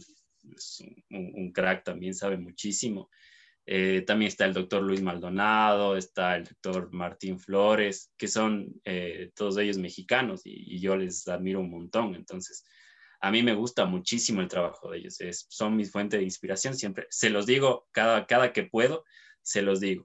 es 0.56 0.82
un, 1.10 1.52
crack 1.52 1.84
también, 1.84 2.14
sabe 2.14 2.36
muchísimo. 2.36 3.08
Eh, 3.64 4.02
también 4.04 4.28
está 4.28 4.44
el 4.44 4.54
doctor 4.54 4.82
Luis 4.82 5.02
Maldonado, 5.02 5.96
está 5.96 6.36
el 6.36 6.44
doctor 6.44 6.92
Martín 6.92 7.38
Flores, 7.38 8.12
que 8.16 8.26
son 8.26 8.68
eh, 8.84 9.30
todos 9.36 9.56
ellos 9.58 9.78
mexicanos 9.78 10.42
y, 10.44 10.80
yo 10.80 10.96
les 10.96 11.28
admiro 11.28 11.60
un 11.60 11.70
montón. 11.70 12.14
Entonces, 12.14 12.64
a 13.22 13.30
mí 13.30 13.42
me 13.42 13.54
gusta 13.54 13.84
muchísimo 13.86 14.40
el 14.40 14.48
trabajo 14.48 14.90
de 14.90 14.98
ellos. 14.98 15.20
Es, 15.20 15.46
son 15.48 15.76
mi 15.76 15.84
fuente 15.84 16.18
de 16.18 16.24
inspiración 16.24 16.74
siempre. 16.74 17.06
Se 17.08 17.30
los 17.30 17.46
digo 17.46 17.86
cada, 17.92 18.26
cada 18.26 18.52
que 18.52 18.64
puedo, 18.64 19.04
se 19.42 19.62
los 19.62 19.78
digo. 19.80 20.04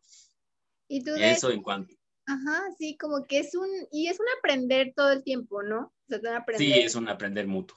¿Y 0.87 1.03
tú 1.03 1.11
Eso 1.15 1.49
en 1.49 1.63
cuanto. 1.63 1.95
Ajá, 2.27 2.63
sí, 2.77 2.95
como 2.97 3.25
que 3.25 3.39
es 3.39 3.55
un, 3.55 3.67
y 3.91 4.07
es 4.07 4.19
un 4.19 4.27
aprender 4.37 4.93
todo 4.95 5.11
el 5.11 5.23
tiempo, 5.23 5.63
¿no? 5.63 5.93
sí, 6.57 6.71
es 6.73 6.95
un 6.95 7.09
aprender 7.09 7.47
mutuo. 7.47 7.75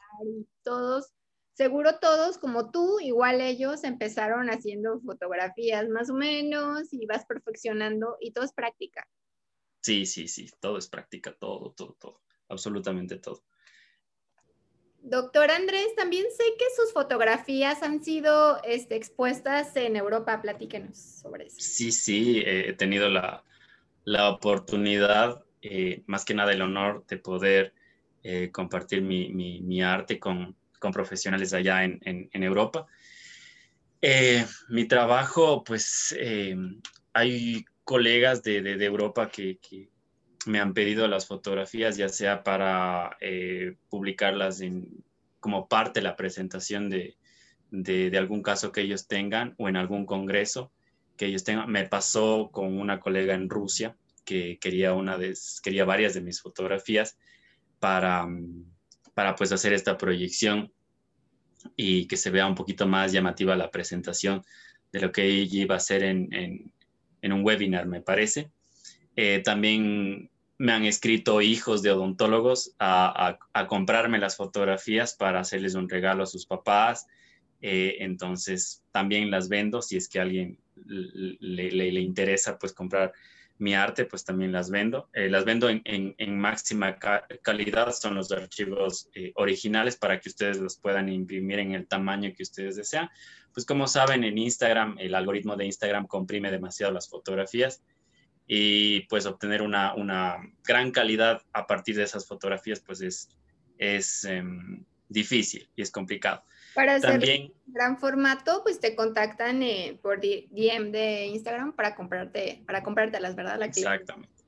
todos 0.62 1.12
seguro 1.54 1.98
todos 2.00 2.38
como 2.38 2.70
tú, 2.70 3.00
igual 3.00 3.40
ellos 3.40 3.84
empezaron 3.84 4.48
haciendo 4.48 5.00
fotografías 5.00 5.88
más 5.88 6.10
o 6.10 6.14
menos 6.14 6.92
y 6.92 7.06
vas 7.06 7.24
perfeccionando 7.26 8.16
y 8.20 8.32
todo 8.32 8.44
es 8.44 8.52
práctica. 8.52 9.06
Sí, 9.82 10.04
sí, 10.04 10.28
sí, 10.28 10.50
todo 10.60 10.78
es 10.78 10.88
práctica, 10.88 11.34
todo, 11.38 11.72
todo, 11.72 11.96
todo, 11.98 12.22
absolutamente 12.48 13.18
todo. 13.18 13.44
Doctor 15.02 15.50
Andrés, 15.50 15.94
también 15.96 16.26
sé 16.36 16.44
que 16.58 16.64
sus 16.76 16.92
fotografías 16.92 17.82
han 17.82 18.04
sido 18.04 18.62
este, 18.64 18.96
expuestas 18.96 19.74
en 19.76 19.96
Europa. 19.96 20.40
Platíquenos 20.42 20.98
sobre 20.98 21.46
eso. 21.46 21.56
Sí, 21.58 21.90
sí, 21.90 22.42
he 22.44 22.72
tenido 22.74 23.08
la, 23.08 23.42
oportunidad, 24.30 25.42
eh, 25.62 26.02
más 26.06 26.24
que 26.24 26.34
nada 26.34 26.52
el 26.52 26.62
honor 26.62 27.04
de 27.06 27.16
poder 27.16 27.74
eh, 28.22 28.50
compartir 28.52 29.00
mi, 29.00 29.82
arte 29.82 30.18
con, 30.18 30.54
profesionales 30.92 31.54
allá 31.54 31.84
en, 31.84 32.28
Europa. 32.32 32.86
Eh, 34.02 34.44
mi 34.68 34.86
trabajo, 34.86 35.64
pues 35.64 36.14
eh, 36.18 36.56
hay 37.12 37.64
colegas 37.84 38.42
de, 38.42 38.58
Europa 38.84 39.30
que, 39.30 39.58
me 40.46 40.60
han 40.60 40.74
pedido 40.74 41.06
las 41.08 41.26
fotografías, 41.26 41.96
ya 41.96 42.08
sea 42.08 42.42
para 42.42 43.16
eh, 43.20 43.76
publicarlas 43.88 44.62
como 45.38 45.68
parte 45.68 46.00
de 46.00 46.04
la 46.04 46.16
presentación 46.16 46.88
de, 46.90 47.16
de, 47.70 48.16
algún 48.16 48.42
caso 48.42 48.72
que 48.72 48.80
ellos 48.82 49.06
tengan 49.06 49.54
o 49.58 49.68
en 49.68 49.76
algún 49.76 50.06
congreso 50.06 50.72
que 51.16 51.26
ellos 51.26 51.44
tengan. 51.44 51.70
Me 51.70 51.86
pasó 51.86 52.50
con 52.52 52.78
una 52.78 53.00
colega 53.00 53.34
en 53.34 53.50
Rusia 53.50 53.96
que 54.24 54.58
quería, 54.58 54.94
una 54.94 55.18
de, 55.18 55.34
quería 55.62 55.84
varias 55.84 56.14
de 56.14 56.20
mis 56.20 56.40
fotografías 56.40 57.18
para 57.78 58.26
para 59.20 59.34
pues 59.36 59.52
hacer 59.52 59.74
esta 59.74 59.98
proyección 59.98 60.72
y 61.76 62.06
que 62.06 62.16
se 62.16 62.30
vea 62.30 62.46
un 62.46 62.54
poquito 62.54 62.86
más 62.86 63.12
llamativa 63.12 63.54
la 63.54 63.70
presentación 63.70 64.42
de 64.92 65.00
lo 65.00 65.12
que 65.12 65.24
ella 65.24 65.60
iba 65.60 65.74
a 65.74 65.78
hacer 65.78 66.02
en, 66.02 66.72
en, 67.20 67.32
un 67.32 67.44
webinar, 67.44 67.86
me 67.86 68.00
parece. 68.00 68.50
Eh, 69.14 69.42
también 69.44 70.29
me 70.60 70.72
han 70.72 70.84
escrito 70.84 71.40
hijos 71.40 71.80
de 71.80 71.90
odontólogos 71.90 72.74
a, 72.78 73.38
a, 73.54 73.66
comprarme 73.66 74.18
las 74.18 74.36
fotografías 74.36 75.14
para 75.14 75.40
hacerles 75.40 75.74
un 75.74 75.88
regalo 75.88 76.24
a 76.24 76.26
sus 76.26 76.44
papás. 76.44 77.06
Eh, 77.62 77.96
entonces 78.00 78.82
también 78.92 79.30
las 79.30 79.48
vendo 79.48 79.80
si 79.80 79.96
es 79.96 80.06
que 80.06 80.20
alguien 80.20 80.58
le, 80.84 81.70
le, 81.70 81.92
le, 81.92 82.00
interesa 82.00 82.58
pues 82.58 82.74
comprar 82.74 83.14
mi 83.56 83.72
arte, 83.72 84.04
pues 84.04 84.22
también 84.22 84.52
las 84.52 84.68
vendo. 84.68 85.08
Eh, 85.14 85.30
las 85.30 85.46
vendo 85.46 85.70
en, 85.70 86.38
máxima 86.38 86.98
calidad, 87.40 87.90
son 87.92 88.16
los 88.16 88.30
archivos 88.30 89.08
eh, 89.14 89.32
originales 89.36 89.96
para 89.96 90.20
que 90.20 90.28
ustedes 90.28 90.58
los 90.58 90.76
puedan 90.76 91.08
imprimir 91.08 91.60
en 91.60 91.72
el 91.72 91.86
tamaño 91.86 92.34
que 92.36 92.42
ustedes 92.42 92.76
desean. 92.76 93.08
Pues 93.54 93.64
como 93.64 93.86
saben, 93.86 94.24
en 94.24 94.36
Instagram, 94.36 94.98
el 94.98 95.14
algoritmo 95.14 95.56
de 95.56 95.64
Instagram 95.64 96.06
comprime 96.06 96.50
demasiado 96.50 96.92
las 96.92 97.08
fotografías 97.08 97.82
y 98.52 99.02
pues 99.02 99.26
obtener 99.26 99.62
una, 99.62 99.94
gran 100.64 100.90
calidad 100.90 101.40
a 101.52 101.68
partir 101.68 101.94
de 101.94 102.02
esas 102.02 102.26
fotografías, 102.26 102.80
pues 102.80 103.00
es, 103.00 103.28
es 103.78 104.24
em, 104.24 104.84
difícil 105.08 105.70
y 105.76 105.82
es 105.82 105.92
complicado. 105.92 106.42
Para 106.74 106.96
hacer 106.96 107.52
gran 107.66 107.96
formato, 107.98 108.62
pues 108.64 108.80
te 108.80 108.96
contactan 108.96 109.62
eh, 109.62 110.00
por 110.02 110.20
DM 110.20 110.90
de 110.90 111.26
Instagram 111.26 111.76
para 111.76 111.94
comprarte, 111.94 112.64
para 112.66 112.82
comprártelas, 112.82 113.36
¿verdad? 113.36 113.56
La 113.56 113.66
Exactamente. 113.66 114.42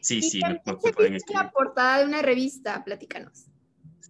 Sí, 0.00 0.22
sí. 0.22 0.40
la 0.40 1.52
portada 1.52 2.00
de 2.00 2.04
una 2.04 2.22
revista, 2.22 2.82
platícanos. 2.82 3.46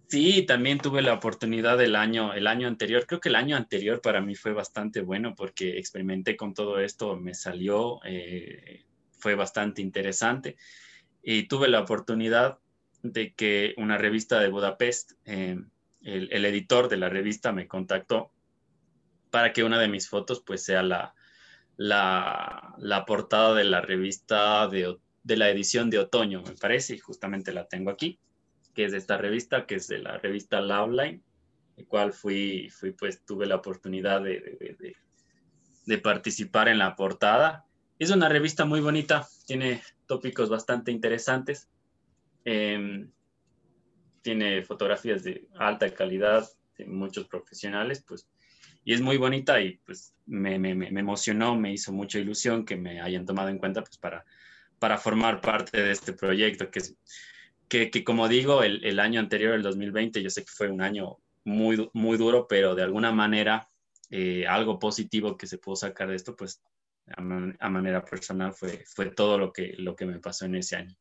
Sí, 0.07 0.47
también 0.47 0.79
tuve 0.79 1.03
la 1.03 1.13
oportunidad 1.13 1.77
del 1.77 1.95
año, 1.95 2.33
el 2.33 2.47
año 2.47 2.67
anterior. 2.67 3.05
Creo 3.05 3.19
que 3.19 3.29
el 3.29 3.35
año 3.35 3.55
anterior 3.55 4.01
para 4.01 4.19
mí 4.19 4.33
fue 4.33 4.53
bastante 4.53 5.01
bueno 5.01 5.35
porque 5.35 5.77
experimenté 5.77 6.35
con 6.35 6.55
todo 6.55 6.79
esto, 6.79 7.17
me 7.17 7.35
salió, 7.35 7.99
eh, 8.03 8.86
fue 9.17 9.35
bastante 9.35 9.81
interesante 9.81 10.57
y 11.21 11.47
tuve 11.47 11.67
la 11.67 11.81
oportunidad 11.81 12.59
de 13.03 13.33
que 13.33 13.73
una 13.77 13.97
revista 13.97 14.39
de 14.39 14.49
Budapest 14.49 15.13
eh, 15.25 15.57
el, 16.01 16.45
editor 16.45 16.87
de 16.87 16.97
la 16.97 17.09
revista 17.09 17.51
me 17.51 17.67
contactó 17.67 18.31
para 19.29 19.51
que 19.51 19.63
una 19.63 19.79
de 19.79 19.89
mis 19.89 20.07
fotos 20.07 20.41
pues 20.41 20.63
sea 20.63 20.83
la, 20.83 21.13
la, 21.75 23.03
portada 23.05 23.53
de 23.53 23.65
la 23.65 23.81
revista 23.81 24.67
de, 24.67 24.97
la 25.23 25.49
edición 25.49 25.89
de 25.89 25.99
otoño, 25.99 26.41
me 26.41 26.53
parece, 26.53 26.95
y 26.95 26.99
justamente 26.99 27.53
la 27.53 27.67
tengo 27.67 27.91
aquí, 27.91 28.19
que 28.73 28.85
es 28.85 28.93
de 28.93 28.97
esta 28.97 29.17
revista, 29.17 29.65
que 29.65 29.75
es 29.75 29.87
de 29.87 29.99
la 29.99 30.17
revista 30.17 30.61
Loveline, 30.61 31.21
el 31.75 31.87
cual 31.87 32.13
fui, 32.13 32.69
fui 32.69 32.91
pues 32.91 33.23
tuve 33.25 33.45
la 33.45 33.55
oportunidad 33.55 34.21
de, 34.21 34.95
de, 35.85 35.97
participar 35.99 36.67
en 36.67 36.79
la 36.79 36.95
portada. 36.95 37.65
Es 37.99 38.11
una 38.11 38.29
revista 38.29 38.65
muy 38.65 38.79
bonita, 38.79 39.27
tiene 39.47 39.81
tópicos 40.05 40.49
bastante 40.49 40.91
interesantes. 40.91 41.67
Em, 42.45 43.09
tiene 44.21 44.61
fotografías 44.61 45.23
de 45.23 45.47
alta 45.57 45.91
calidad, 45.93 46.47
de 46.77 46.85
muchos 46.85 47.27
profesionales, 47.27 48.03
pues, 48.07 48.27
y 48.83 48.93
es 48.93 49.01
muy 49.01 49.17
bonita 49.17 49.59
y 49.61 49.77
pues 49.85 50.13
me, 50.27 50.59
me, 50.59 50.87
emocionó, 50.87 51.55
me 51.55 51.73
hizo 51.73 51.91
mucha 51.91 52.19
ilusión 52.19 52.65
que 52.65 52.77
me 52.77 53.01
hayan 53.01 53.25
tomado 53.25 53.49
en 53.49 53.57
cuenta 53.57 53.81
pues 53.81 53.97
para, 53.97 54.23
para 54.79 54.97
formar 54.97 55.41
parte 55.41 55.81
de 55.81 55.91
este 55.91 56.13
proyecto, 56.13 56.69
que, 56.69 56.81
que, 57.67 57.89
que 57.89 58.03
como 58.03 58.27
digo, 58.27 58.63
el, 58.63 58.85
el, 58.85 58.99
año 58.99 59.19
anterior, 59.19 59.55
el 59.55 59.63
2020, 59.63 60.21
yo 60.21 60.29
sé 60.29 60.45
que 60.45 60.51
fue 60.51 60.69
un 60.69 60.81
año 60.81 61.17
muy, 61.43 61.89
muy 61.93 62.17
duro, 62.17 62.47
pero 62.47 62.75
de 62.75 62.83
alguna 62.83 63.11
manera 63.11 63.67
eh, 64.11 64.45
algo 64.47 64.79
positivo 64.79 65.35
que 65.35 65.47
se 65.47 65.57
pudo 65.57 65.75
sacar 65.75 66.09
de 66.09 66.15
esto, 66.15 66.35
pues 66.35 66.61
a, 67.15 67.21
a, 67.59 67.69
manera 67.69 68.03
personal 68.03 68.53
fue, 68.53 68.83
fue 68.85 69.11
todo 69.11 69.37
lo 69.37 69.53
que, 69.53 69.73
lo 69.77 69.95
que 69.95 70.05
me 70.05 70.19
pasó 70.19 70.45
en 70.45 70.55
ese 70.55 70.75
año. 70.75 70.95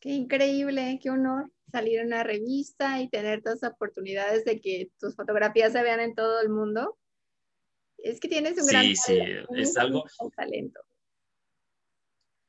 Qué 0.00 0.10
increíble, 0.10 0.98
qué 1.02 1.10
honor 1.10 1.50
salir 1.70 2.00
en 2.00 2.06
una 2.06 2.22
revista 2.22 3.00
y 3.00 3.08
tener 3.08 3.42
todas 3.42 3.60
las 3.62 3.72
oportunidades 3.72 4.44
de 4.44 4.60
que 4.60 4.90
tus 4.98 5.14
fotografías 5.14 5.72
se 5.72 5.82
vean 5.82 6.00
en 6.00 6.14
todo 6.14 6.40
el 6.40 6.48
mundo. 6.48 6.98
Es 7.98 8.20
que 8.20 8.28
tienes 8.28 8.58
un 8.60 8.66
gran 8.66 8.84
sí, 8.84 8.96
sí, 8.96 9.18
es 9.56 9.76
algo 9.76 10.04
talento. 10.36 10.80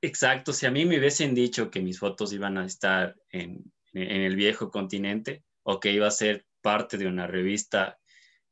Exacto, 0.02 0.54
si 0.54 0.68
a 0.68 0.72
mí 0.72 0.86
me 0.86 1.00
hubiesen 1.00 1.34
dicho 1.34 1.72
que 1.72 1.82
mis 1.82 2.00
fotos 2.00 2.32
iban 2.32 2.58
a 2.58 2.66
estar 2.66 3.16
en, 3.32 3.72
en 3.94 4.22
el 4.22 4.36
viejo 4.36 4.70
continente 4.70 5.44
o 5.64 5.80
que 5.80 5.92
iba 5.92 6.08
a 6.08 6.12
ser 6.12 6.46
parte 6.62 6.98
de 6.98 7.08
una 7.08 7.26
revista, 7.26 8.00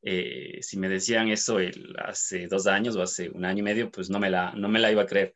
eh, 0.08 0.62
si 0.62 0.78
me 0.78 0.88
decían 0.88 1.28
eso 1.28 1.58
hace 1.98 2.46
dos 2.46 2.68
años 2.68 2.94
o 2.94 3.02
hace 3.02 3.28
un 3.28 3.44
año 3.44 3.58
y 3.58 3.62
medio, 3.62 3.90
pues 3.90 4.08
no 4.08 4.20
me 4.20 4.30
la, 4.30 4.52
no 4.52 4.68
me 4.68 4.78
la 4.78 4.92
iba 4.92 5.02
a 5.02 5.06
creer. 5.06 5.34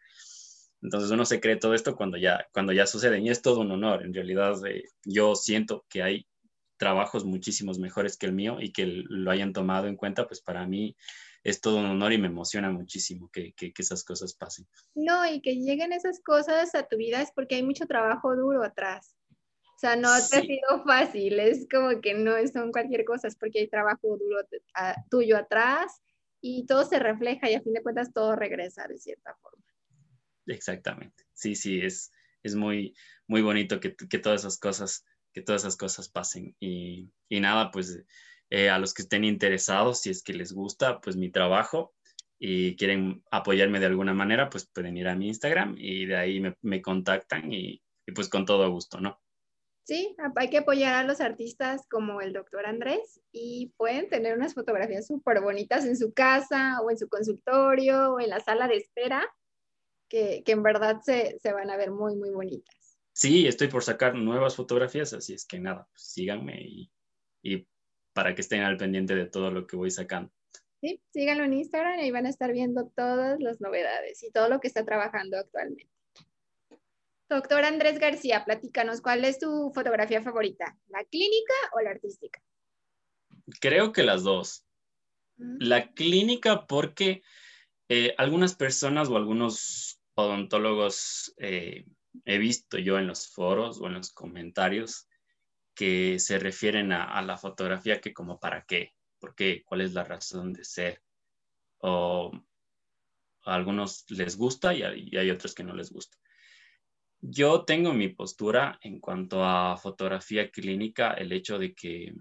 Entonces 0.80 1.10
uno 1.10 1.24
se 1.24 1.40
cree 1.40 1.56
todo 1.56 1.74
esto 1.74 1.96
cuando 1.96 2.16
ya, 2.16 2.46
cuando 2.52 2.72
ya 2.72 2.86
sucede 2.86 3.18
y 3.18 3.28
es 3.28 3.42
todo 3.42 3.60
un 3.60 3.72
honor. 3.72 4.04
En 4.04 4.14
realidad 4.14 4.64
eh, 4.68 4.84
yo 5.04 5.34
siento 5.34 5.84
que 5.88 6.04
hay 6.04 6.26
trabajos 6.76 7.24
muchísimos 7.24 7.80
mejores 7.80 8.16
que 8.16 8.26
el 8.26 8.32
mío 8.32 8.58
y 8.60 8.72
que 8.72 8.86
lo 8.86 9.32
hayan 9.32 9.52
tomado 9.52 9.88
en 9.88 9.96
cuenta, 9.96 10.28
pues 10.28 10.40
para 10.40 10.64
mí 10.68 10.96
es 11.42 11.60
todo 11.60 11.78
un 11.78 11.86
honor 11.86 12.12
y 12.12 12.18
me 12.18 12.28
emociona 12.28 12.70
muchísimo 12.70 13.28
que, 13.32 13.52
que, 13.54 13.72
esas 13.76 14.04
cosas 14.04 14.34
pasen. 14.34 14.68
No, 14.94 15.26
y 15.26 15.40
que 15.40 15.56
lleguen 15.56 15.92
esas 15.92 16.20
cosas 16.20 16.76
a 16.76 16.84
tu 16.84 16.96
vida 16.96 17.20
es 17.20 17.32
porque 17.32 17.56
hay 17.56 17.64
mucho 17.64 17.86
trabajo 17.86 18.36
duro 18.36 18.62
atrás. 18.62 19.16
O 19.80 19.86
sea, 19.86 19.96
no 19.96 20.10
te 20.28 20.36
ha 20.36 20.42
sido 20.42 20.84
fácil, 20.84 21.40
es 21.40 21.66
como 21.70 22.02
que 22.02 22.12
no 22.12 22.32
son 22.52 22.70
cualquier 22.70 23.06
cosa, 23.06 23.28
es 23.28 23.34
porque 23.34 23.60
hay 23.60 23.66
trabajo 23.66 24.18
duro 24.18 24.46
tuyo 25.10 25.38
atrás 25.38 26.02
y 26.42 26.66
todo 26.66 26.84
se 26.84 26.98
refleja 26.98 27.48
y 27.48 27.54
a 27.54 27.62
fin 27.62 27.72
de 27.72 27.82
cuentas 27.82 28.12
todo 28.12 28.36
regresa 28.36 28.86
de 28.86 28.98
cierta 28.98 29.34
forma. 29.40 29.64
Exactamente. 30.44 31.24
Sí, 31.32 31.54
sí, 31.54 31.80
es, 31.80 32.12
es 32.42 32.54
muy, 32.54 32.94
muy 33.26 33.40
bonito 33.40 33.80
que, 33.80 33.96
que, 33.96 34.18
todas 34.18 34.42
esas 34.42 34.58
cosas, 34.58 35.06
que 35.32 35.40
todas 35.40 35.62
esas 35.62 35.78
cosas 35.78 36.10
pasen. 36.10 36.54
Y, 36.60 37.10
y 37.30 37.40
nada, 37.40 37.70
pues 37.70 38.04
eh, 38.50 38.68
a 38.68 38.78
los 38.78 38.92
que 38.92 39.00
estén 39.00 39.24
interesados, 39.24 40.02
si 40.02 40.10
es 40.10 40.22
que 40.22 40.34
les 40.34 40.52
gusta, 40.52 41.00
pues 41.00 41.16
mi 41.16 41.30
trabajo 41.30 41.94
y 42.38 42.76
quieren 42.76 43.24
apoyarme 43.30 43.80
de 43.80 43.86
alguna 43.86 44.12
manera, 44.12 44.50
pues 44.50 44.66
pueden 44.66 44.98
ir 44.98 45.08
a 45.08 45.16
mi 45.16 45.28
Instagram 45.28 45.74
y 45.78 46.04
de 46.04 46.16
ahí 46.16 46.38
me, 46.38 46.54
me 46.60 46.82
contactan 46.82 47.50
y, 47.50 47.82
y, 48.06 48.12
pues 48.12 48.28
con 48.28 48.44
todo 48.44 48.70
gusto, 48.70 49.00
¿no? 49.00 49.18
Sí, 49.90 50.14
hay 50.36 50.50
que 50.50 50.58
apoyar 50.58 50.94
a 50.94 51.02
los 51.02 51.20
artistas 51.20 51.84
como 51.90 52.20
el 52.20 52.32
doctor 52.32 52.64
Andrés 52.64 53.20
y 53.32 53.72
pueden 53.76 54.08
tener 54.08 54.36
unas 54.36 54.54
fotografías 54.54 55.08
súper 55.08 55.40
bonitas 55.40 55.84
en 55.84 55.96
su 55.96 56.12
casa 56.12 56.80
o 56.80 56.92
en 56.92 56.96
su 56.96 57.08
consultorio 57.08 58.12
o 58.12 58.20
en 58.20 58.30
la 58.30 58.38
sala 58.38 58.68
de 58.68 58.76
espera 58.76 59.28
que, 60.08 60.44
en 60.46 60.62
verdad 60.62 61.00
se, 61.02 61.40
van 61.42 61.70
a 61.70 61.76
ver 61.76 61.90
muy, 61.90 62.14
muy 62.14 62.30
bonitas. 62.30 63.00
Sí, 63.12 63.48
estoy 63.48 63.66
por 63.66 63.82
sacar 63.82 64.14
nuevas 64.14 64.54
fotografías, 64.54 65.12
así 65.12 65.34
es 65.34 65.44
que 65.44 65.58
nada, 65.58 65.88
pues 65.90 66.04
síganme 66.04 66.62
y, 67.42 67.66
para 68.12 68.36
que 68.36 68.42
estén 68.42 68.62
al 68.62 68.76
pendiente 68.76 69.16
de 69.16 69.26
todo 69.26 69.50
lo 69.50 69.66
que 69.66 69.74
voy 69.74 69.90
sacando. 69.90 70.30
Sí, 70.80 71.02
síganlo 71.12 71.42
en 71.42 71.54
Instagram 71.54 71.98
y 71.98 72.12
van 72.12 72.26
a 72.26 72.30
estar 72.30 72.52
viendo 72.52 72.86
todas 72.94 73.40
las 73.40 73.60
novedades 73.60 74.22
y 74.22 74.30
todo 74.30 74.48
lo 74.48 74.60
que 74.60 74.68
está 74.68 74.84
trabajando 74.84 75.36
actualmente. 75.36 75.90
Doctor 77.30 77.64
Andrés 77.64 78.00
García, 78.00 78.44
platícanos, 78.44 79.00
¿cuál 79.00 79.24
es 79.24 79.38
tu 79.38 79.70
fotografía 79.72 80.20
favorita? 80.20 80.76
¿La 80.88 81.04
clínica 81.04 81.54
o 81.72 81.80
la 81.80 81.90
artística? 81.90 82.42
Creo 83.60 83.92
que 83.92 84.02
las 84.02 84.24
dos. 84.24 84.66
La 85.36 85.92
clínica 85.92 86.66
porque 86.66 87.22
eh, 87.88 88.16
algunas 88.18 88.56
personas 88.56 89.08
o 89.08 89.16
algunos 89.16 90.00
odontólogos 90.16 91.32
eh, 91.36 91.86
he 92.24 92.38
visto 92.38 92.78
yo 92.78 92.98
en 92.98 93.06
los 93.06 93.28
foros 93.28 93.80
o 93.80 93.86
en 93.86 93.94
los 93.94 94.10
comentarios 94.12 95.06
que 95.72 96.18
se 96.18 96.40
refieren 96.40 96.90
a, 96.90 97.22
la 97.22 97.38
fotografía 97.38 98.00
que 98.00 98.12
como 98.12 98.40
para 98.40 98.64
qué, 98.64 98.96
por 99.20 99.36
qué, 99.36 99.62
cuál 99.64 99.82
es 99.82 99.92
la 99.92 100.02
razón 100.02 100.52
de 100.52 100.64
ser. 100.64 101.00
O 101.78 102.32
a 103.44 103.54
algunos 103.54 104.04
les 104.10 104.36
gusta 104.36 104.74
y, 104.74 104.82
hay 104.82 105.30
otros 105.30 105.54
que 105.54 105.62
no 105.62 105.76
les 105.76 105.92
gusta. 105.92 106.18
Yo 107.22 107.64
tengo 107.64 107.92
mi 107.92 108.08
postura 108.08 108.78
en 108.82 108.98
cuanto 108.98 109.44
a 109.44 109.76
fotografía 109.76 110.50
clínica, 110.50 111.12
el 111.12 111.32
hecho 111.32 111.58
de 111.58 111.74
que 111.74 112.14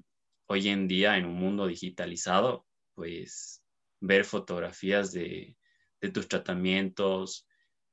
hoy 0.47 0.67
en 0.67 0.87
día 0.87 1.17
en 1.17 1.25
un 1.25 1.35
mundo 1.35 1.67
digitalizado, 1.67 2.65
pues 2.95 3.63
ver 4.01 4.25
fotografías 4.25 5.13
de, 5.13 5.55
tus 6.13 6.27
tratamientos, 6.27 7.47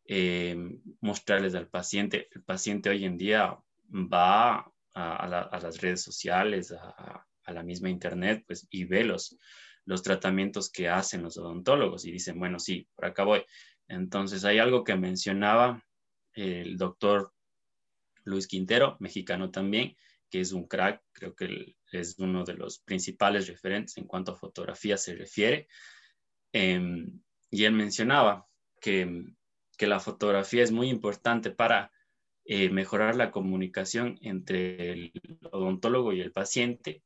eh, 0.04 0.56
mostrarles 1.00 1.54
al 1.54 1.68
paciente. 1.68 2.28
El 2.32 2.42
paciente 2.42 2.90
hoy 2.90 3.04
en 3.04 3.16
día 3.16 3.56
va 3.88 4.72
a, 4.94 5.60
las 5.62 5.80
redes 5.80 6.02
sociales, 6.02 6.72
a, 6.72 7.24
la 7.52 7.62
misma 7.62 7.88
internet, 7.88 8.42
pues, 8.48 8.66
y 8.70 8.84
ve 8.84 9.04
los, 9.04 9.36
los 9.84 10.02
tratamientos 10.02 10.70
que 10.70 10.88
hacen 10.88 11.22
los 11.22 11.38
odontólogos 11.38 12.04
y 12.04 12.10
dicen, 12.10 12.38
bueno, 12.40 12.58
sí, 12.58 12.88
por 12.96 13.04
acá 13.04 13.22
voy. 13.22 13.44
Entonces, 13.86 14.44
hay 14.44 14.58
algo 14.58 14.82
que 14.82 14.96
mencionaba 14.96 15.84
el 16.36 16.76
doctor 16.76 17.32
Luis 18.24 18.46
Quintero, 18.46 18.96
mexicano 19.00 19.50
también, 19.50 19.96
que 20.30 20.40
es 20.40 20.52
un 20.52 20.68
crack, 20.68 21.02
creo 21.12 21.34
que 21.34 21.76
es 21.90 22.18
uno 22.18 22.44
de 22.44 22.54
los 22.54 22.78
principales 22.78 23.48
referentes 23.48 23.96
en 23.96 24.06
cuanto 24.06 24.32
a 24.32 24.36
fotografía 24.36 24.96
se 24.96 25.14
refiere. 25.14 25.68
Em, 26.52 27.20
y 27.50 27.64
él 27.64 27.72
mencionaba 27.72 28.46
que 28.80 29.26
que 29.76 29.86
la 29.86 30.00
fotografía 30.00 30.62
es 30.62 30.72
muy 30.72 30.88
importante 30.88 31.50
para 31.50 31.92
eh, 32.44 32.70
mejorar 32.70 33.16
la 33.16 33.30
comunicación 33.30 34.18
entre 34.22 34.92
el 34.92 35.12
odontólogo 35.50 36.12
y 36.12 36.20
el 36.20 36.32
paciente, 36.32 37.02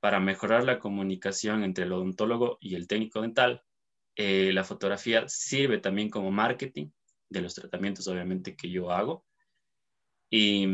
para 0.00 0.20
mejorar 0.20 0.64
la 0.64 0.78
comunicación 0.78 1.64
entre 1.64 1.84
el 1.84 1.92
odontólogo 1.92 2.58
y 2.60 2.74
el 2.74 2.86
técnico 2.86 3.22
dental. 3.22 3.62
Eh, 4.16 4.52
la 4.52 4.64
fotografía 4.64 5.24
sirve 5.28 5.78
también 5.78 6.10
como 6.10 6.30
marketing 6.30 6.90
de 7.28 7.40
los 7.42 7.54
tratamientos, 7.54 8.06
obviamente, 8.08 8.56
que 8.56 8.70
yo 8.70 8.90
hago. 8.90 9.26
Y, 10.30 10.66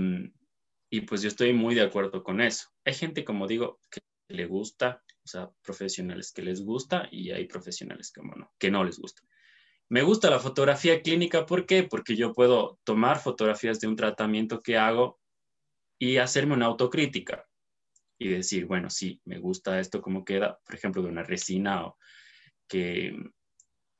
y 0.90 1.00
pues 1.02 1.22
yo 1.22 1.28
estoy 1.28 1.52
muy 1.52 1.74
de 1.74 1.82
acuerdo 1.82 2.22
con 2.22 2.40
eso. 2.40 2.68
Hay 2.84 2.94
gente, 2.94 3.24
como 3.24 3.46
digo, 3.46 3.80
que 3.90 4.00
le 4.28 4.46
gusta, 4.46 5.02
o 5.24 5.28
sea, 5.28 5.50
profesionales 5.62 6.32
que 6.32 6.42
les 6.42 6.62
gusta 6.62 7.08
y 7.10 7.30
hay 7.30 7.46
profesionales 7.46 8.12
como 8.12 8.34
no, 8.34 8.52
que 8.58 8.70
no 8.70 8.84
les 8.84 8.98
gusta. 8.98 9.22
Me 9.88 10.02
gusta 10.02 10.30
la 10.30 10.38
fotografía 10.38 11.02
clínica, 11.02 11.46
¿por 11.46 11.66
qué? 11.66 11.82
Porque 11.82 12.16
yo 12.16 12.32
puedo 12.32 12.78
tomar 12.84 13.20
fotografías 13.20 13.80
de 13.80 13.86
un 13.86 13.96
tratamiento 13.96 14.60
que 14.60 14.78
hago 14.78 15.20
y 15.98 16.16
hacerme 16.16 16.54
una 16.54 16.66
autocrítica 16.66 17.46
y 18.18 18.28
decir, 18.28 18.66
bueno, 18.66 18.90
sí, 18.90 19.20
me 19.24 19.38
gusta 19.38 19.80
esto 19.80 20.00
como 20.00 20.24
queda, 20.24 20.58
por 20.64 20.74
ejemplo, 20.74 21.02
de 21.02 21.08
una 21.08 21.22
resina 21.22 21.86
o 21.86 21.98
que, 22.68 23.16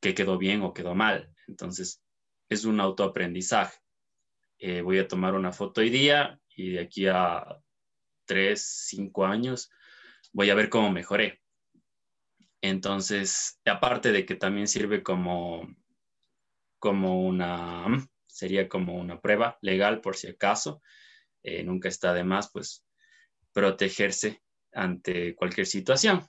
que 0.01 0.15
quedó 0.15 0.39
bien 0.39 0.63
o 0.63 0.73
quedó 0.73 0.95
mal. 0.95 1.35
Entonces, 1.47 2.03
es 2.49 2.65
un 2.65 2.81
autoaprendizaje. 2.81 3.79
Eh, 4.59 4.81
voy 4.83 4.99
a 4.99 5.09
tomar 5.09 5.35
una 5.35 5.53
foto 5.53 5.81
hoy 5.81 5.91
día 5.91 6.41
y 6.57 6.71
de 6.73 6.81
aquí 6.81 7.07
a 7.07 7.61
tres, 8.25 8.87
cinco 8.89 9.27
años 9.27 9.71
voy 10.33 10.51
a 10.51 10.55
ver 10.55 10.69
cómo 10.69 10.91
mejoré. 10.91 11.43
Entonces, 12.61 13.61
aparte 13.65 14.11
de 14.11 14.25
que 14.25 14.37
también 14.37 14.67
sirve 14.67 15.03
como, 15.03 15.69
como 16.79 17.23
una, 17.23 17.87
sería 18.27 18.69
como 18.69 18.95
una 18.95 19.21
prueba 19.21 19.59
legal 19.61 20.01
por 20.01 20.17
si 20.17 20.29
acaso, 20.29 20.83
eh, 21.43 21.63
nunca 21.63 21.89
está 21.89 22.15
de 22.15 22.25
más, 22.25 22.51
pues, 22.51 22.87
protegerse 23.53 24.43
ante 24.73 25.37
cualquier 25.37 25.67
situación. 25.67 26.27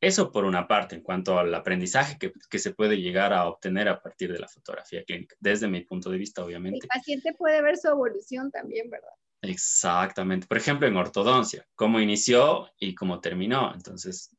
Eso 0.00 0.30
por 0.30 0.44
una 0.44 0.68
parte, 0.68 0.96
en 0.96 1.02
cuanto 1.02 1.38
al 1.38 1.54
aprendizaje 1.54 2.18
que, 2.18 2.32
que, 2.50 2.58
se 2.58 2.74
puede 2.74 3.00
llegar 3.00 3.32
a 3.32 3.46
obtener 3.46 3.88
a 3.88 4.02
partir 4.02 4.32
de 4.32 4.38
la 4.38 4.48
fotografía 4.48 5.02
clínica, 5.04 5.34
desde 5.40 5.66
mi 5.66 5.80
punto 5.82 6.10
de 6.10 6.18
vista, 6.18 6.44
obviamente. 6.44 6.80
El 6.82 6.88
paciente 6.88 7.32
puede 7.32 7.62
ver 7.62 7.76
su 7.76 7.88
evolución 7.88 8.50
también, 8.50 8.90
¿verdad? 8.90 9.12
Exactamente. 9.40 10.46
Por 10.46 10.56
ejemplo, 10.56 10.86
en 10.86 10.96
ortodoncia, 10.96 11.66
cómo 11.74 12.00
inició 12.00 12.70
y 12.78 12.94
cómo 12.94 13.20
terminó. 13.20 13.72
Entonces, 13.74 14.34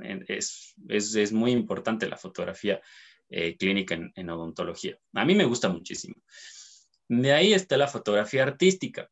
es, 0.00 0.74
es, 0.88 1.14
es 1.14 1.32
muy 1.32 1.52
importante 1.52 2.08
la 2.08 2.16
fotografía 2.16 2.80
eh, 3.28 3.56
clínica 3.56 3.94
en, 3.94 4.12
en, 4.14 4.30
odontología. 4.30 4.98
A 5.14 5.24
mí 5.24 5.34
me 5.34 5.44
gusta 5.44 5.68
muchísimo. 5.68 6.16
De 7.08 7.32
ahí 7.32 7.52
está 7.52 7.76
la 7.76 7.88
fotografía 7.88 8.42
artística. 8.42 9.10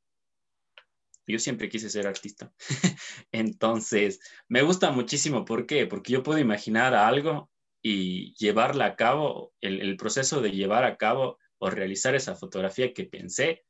Yo 1.27 1.39
siempre 1.39 1.69
quise 1.69 1.91
ser 1.91 2.07
artista. 2.07 2.53
Entonces, 3.33 4.21
me 4.49 4.63
gusta 4.63 4.91
muchísimo. 4.91 5.45
¿Por 5.45 5.67
qué? 5.67 5.87
Porque 5.87 6.13
yo 6.13 6.23
puedo 6.23 6.39
imaginar 6.39 6.95
algo 6.95 7.51
y 7.83 8.35
llevarla 8.35 8.87
a 8.87 8.97
cabo, 8.97 9.53
el, 9.61 9.97
proceso 9.97 10.41
de 10.41 10.51
llevar 10.51 10.85
a 10.85 10.97
cabo 10.97 11.39
o 11.59 11.71
realizar 11.71 12.15
esa 12.15 12.35
fotografía 12.35 12.93
que 12.93 13.05
pensé, 13.05 13.65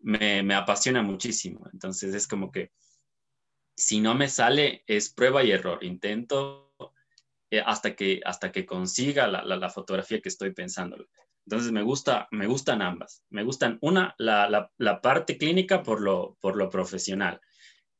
me, 0.00 0.54
apasiona 0.54 1.02
muchísimo. 1.02 1.68
Entonces 1.72 2.14
es 2.14 2.26
como 2.26 2.50
que 2.50 2.70
si 3.76 4.00
no 4.00 4.14
me 4.14 4.28
sale, 4.28 4.82
es 4.86 5.12
prueba 5.12 5.44
y 5.44 5.50
error. 5.50 5.84
Intento 5.84 6.72
eh, 7.50 7.62
hasta, 7.64 7.94
que, 7.94 8.20
hasta 8.24 8.50
que 8.50 8.66
consiga 8.66 9.28
la, 9.28 9.70
fotografía 9.70 10.20
que 10.20 10.28
estoy 10.28 10.52
pensando. 10.52 10.96
Entonces 11.46 11.70
me, 11.70 11.82
gusta, 11.82 12.26
me 12.32 12.46
gustan 12.46 12.82
ambas. 12.82 13.22
Me 13.30 13.44
gustan 13.44 13.78
una, 13.80 14.14
la, 14.18 14.70
la, 14.76 15.00
parte 15.00 15.38
clínica 15.38 15.82
por 15.82 16.00
lo, 16.00 16.36
por 16.40 16.56
lo 16.56 16.68
profesional 16.68 17.40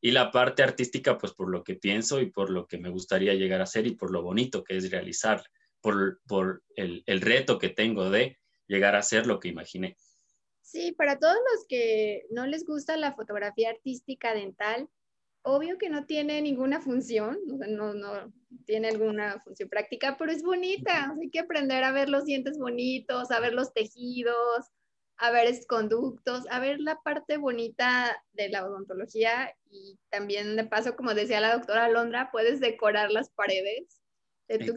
y 0.00 0.10
la 0.10 0.30
parte 0.30 0.62
artística 0.62 1.16
pues 1.16 1.32
por 1.32 1.48
lo 1.48 1.64
que 1.64 1.76
pienso 1.76 2.20
y 2.20 2.30
por 2.30 2.50
lo 2.50 2.66
que 2.66 2.78
me 2.78 2.90
gustaría 2.90 3.34
llegar 3.34 3.60
a 3.60 3.66
ser 3.66 3.86
y 3.86 3.94
por 3.94 4.10
lo 4.10 4.22
bonito 4.22 4.64
que 4.64 4.76
es 4.76 4.90
realizar, 4.90 5.42
por, 5.80 6.20
por 6.26 6.64
el, 6.74 7.02
el 7.06 7.20
reto 7.20 7.58
que 7.58 7.68
tengo 7.68 8.10
de 8.10 8.38
llegar 8.66 8.96
a 8.96 9.02
ser 9.02 9.26
lo 9.26 9.38
que 9.38 9.48
imaginé. 9.48 9.96
Sí, 10.62 10.92
para 10.92 11.18
todos 11.18 11.36
los 11.52 11.66
que 11.68 12.24
no 12.30 12.46
les 12.46 12.66
gusta 12.66 12.96
la 12.96 13.14
fotografía 13.14 13.70
artística 13.70 14.34
dental, 14.34 14.88
obvio 15.46 15.78
que 15.78 15.88
no 15.88 16.06
tiene 16.06 16.42
ninguna 16.42 16.80
función, 16.80 17.38
no, 17.46 17.94
no 17.94 18.32
tiene 18.66 18.88
alguna 18.88 19.40
función 19.40 19.68
práctica, 19.68 20.16
pero 20.18 20.32
es 20.32 20.42
bonita. 20.42 21.14
Hay 21.20 21.30
que 21.30 21.38
aprender 21.38 21.84
a 21.84 21.92
ver 21.92 22.08
los 22.08 22.24
dientes 22.24 22.58
bonitos, 22.58 23.30
a 23.30 23.38
ver 23.38 23.54
los 23.54 23.72
tejidos, 23.72 24.66
a 25.18 25.30
ver 25.30 25.54
conductos, 25.68 26.44
a 26.50 26.58
ver 26.58 26.80
la 26.80 27.00
parte 27.00 27.36
bonita 27.36 28.20
de 28.32 28.48
la 28.48 28.66
odontología 28.66 29.54
y 29.70 30.00
también 30.10 30.56
de 30.56 30.64
paso, 30.64 30.96
como 30.96 31.14
decía 31.14 31.40
la 31.40 31.54
doctora 31.54 31.84
Alondra, 31.84 32.30
puedes 32.32 32.58
decorar 32.58 33.12
las 33.12 33.30
paredes 33.30 34.02
de 34.48 34.58
tu, 34.58 34.74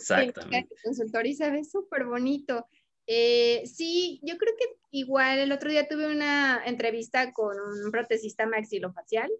consultorio 0.84 1.32
y 1.32 1.36
se 1.36 1.49
ve 1.49 1.63
súper 1.63 2.05
bonito. 2.05 2.67
Eh, 3.08 3.63
sí, 3.65 4.19
yo 4.21 4.38
creo 4.38 4.53
que 4.55 4.65
igual 4.91 5.39
el 5.39 5.51
otro 5.51 5.71
día 5.71 5.88
tuve 5.88 6.08
una 6.08 6.62
entrevista 6.63 7.34
con 7.34 7.60
un 7.60 7.91
protesista 7.91 8.45
maxilofacial, 8.45 9.32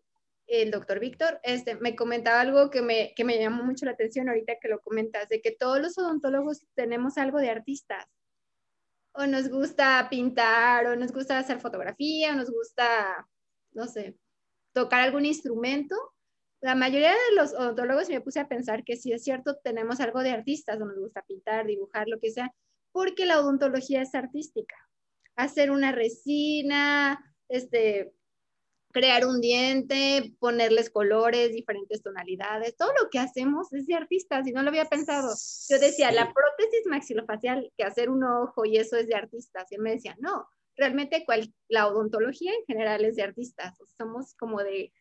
el 0.50 0.72
doctor 0.72 1.00
Víctor, 1.00 1.40
este, 1.44 1.76
me 1.76 1.96
comentaba 1.96 2.42
algo 2.42 2.72
que 2.72 2.82
me, 2.82 3.14
que 3.16 3.24
me 3.24 3.38
llamó 3.40 3.64
mucho 3.64 3.86
la 3.86 3.92
atención 3.92 4.28
ahorita 4.28 4.58
que 4.60 4.68
lo 4.68 4.82
comentas, 4.82 5.30
de 5.30 5.42
que 5.42 5.52
todos 5.52 5.80
los 5.80 5.98
odontólogos 5.98 6.66
tenemos 6.74 7.18
algo 7.18 7.38
de 7.40 7.52
artistas. 7.52 8.06
O 9.14 9.28
nos 9.28 9.50
gusta 9.50 10.08
pintar, 10.10 10.88
o 10.88 10.96
nos 10.96 11.12
gusta 11.12 11.38
hacer 11.38 11.60
fotografía, 11.60 12.34
o 12.34 12.36
nos 12.36 12.50
gusta, 12.50 13.28
no 13.74 13.88
sé, 13.88 14.18
tocar 14.74 15.02
algún 15.02 15.26
instrumento. 15.26 15.96
La 16.62 16.74
mayoría 16.74 17.12
de 17.12 17.36
los 17.36 17.54
odontólogos 17.54 18.10
me 18.10 18.22
puse 18.22 18.40
a 18.40 18.48
pensar 18.48 18.84
que 18.84 18.98
si 18.98 19.14
es 19.14 19.24
cierto, 19.24 19.58
tenemos 19.64 20.00
algo 20.00 20.22
de 20.22 20.32
artistas, 20.32 20.82
o 20.82 20.86
nos 20.86 20.98
gusta 20.98 21.24
pintar, 21.28 21.68
dibujar, 21.68 22.08
lo 22.08 22.20
que 22.20 22.32
sea, 22.32 22.52
porque 22.92 23.28
la 23.28 23.40
odontología 23.40 24.02
es 24.02 24.16
artística. 24.16 24.76
Hacer 25.36 25.70
una 25.70 25.92
resina, 25.92 27.20
este, 27.50 28.14
crear 28.92 29.26
un 29.26 29.40
diente, 29.40 30.34
ponerles 30.40 30.90
colores, 30.90 31.52
diferentes 31.52 32.02
tonalidades, 32.02 32.76
todo 32.76 32.92
lo 33.02 33.10
que 33.10 33.20
hacemos 33.20 33.72
es 33.74 33.86
de 33.86 33.96
artistas 33.96 34.48
y 34.48 34.52
no 34.52 34.64
lo 34.64 34.70
había 34.70 34.86
pensado. 34.86 35.34
Yo 35.70 35.80
decía, 35.80 36.12
la 36.12 36.34
prótesis 36.34 36.86
maxilofacial, 36.88 37.72
que 37.78 37.84
hacer 37.84 38.10
un 38.10 38.24
ojo 38.24 38.66
y 38.66 38.78
eso 38.78 38.98
es 38.98 39.08
de 39.08 39.16
artistas. 39.16 39.72
Y 39.72 39.76
él 39.76 39.82
me 39.82 39.92
decía, 39.92 40.16
no, 40.20 40.48
realmente 40.76 41.24
cual, 41.26 41.54
la 41.68 41.88
odontología 41.88 42.52
en 42.54 42.66
general 42.66 43.06
es 43.06 43.16
de 43.16 43.24
artistas. 43.24 43.78
Somos 43.98 44.34
como 44.36 44.64
de 44.64 44.92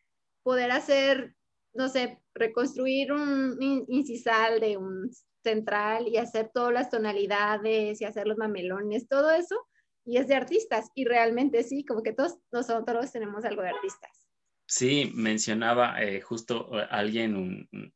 poder 0.43 0.71
hacer, 0.71 1.35
no 1.73 1.89
sé, 1.89 2.21
reconstruir 2.35 3.13
un 3.13 3.57
incisal 3.89 4.61
de 4.61 4.77
un 4.77 5.11
central 5.43 6.09
y 6.09 6.19
hacer 6.19 6.51
todas 6.53 6.73
las 6.73 6.91
tonalidades 6.91 8.01
y 8.01 8.05
hacer 8.05 8.27
los 8.27 8.37
mamelones, 8.37 9.09
todo 9.09 9.31
eso, 9.31 9.67
y 10.09 10.17
es 10.17 10.27
de 10.27 10.35
artistas. 10.35 10.91
Y 10.95 11.05
realmente 11.05 11.63
sí, 11.63 11.85
como 11.85 12.03
que 12.03 12.15
todos 12.15 12.39
nosotros 12.51 13.13
tenemos 13.13 13.45
algo 13.45 13.61
de 13.61 13.69
artistas. 13.69 14.27
Sí, 14.67 15.13
mencionaba 15.15 16.03
eh, 16.03 16.23
justo 16.23 16.81
eh, 16.81 16.87
alguien, 16.91 17.37
un, 17.37 17.93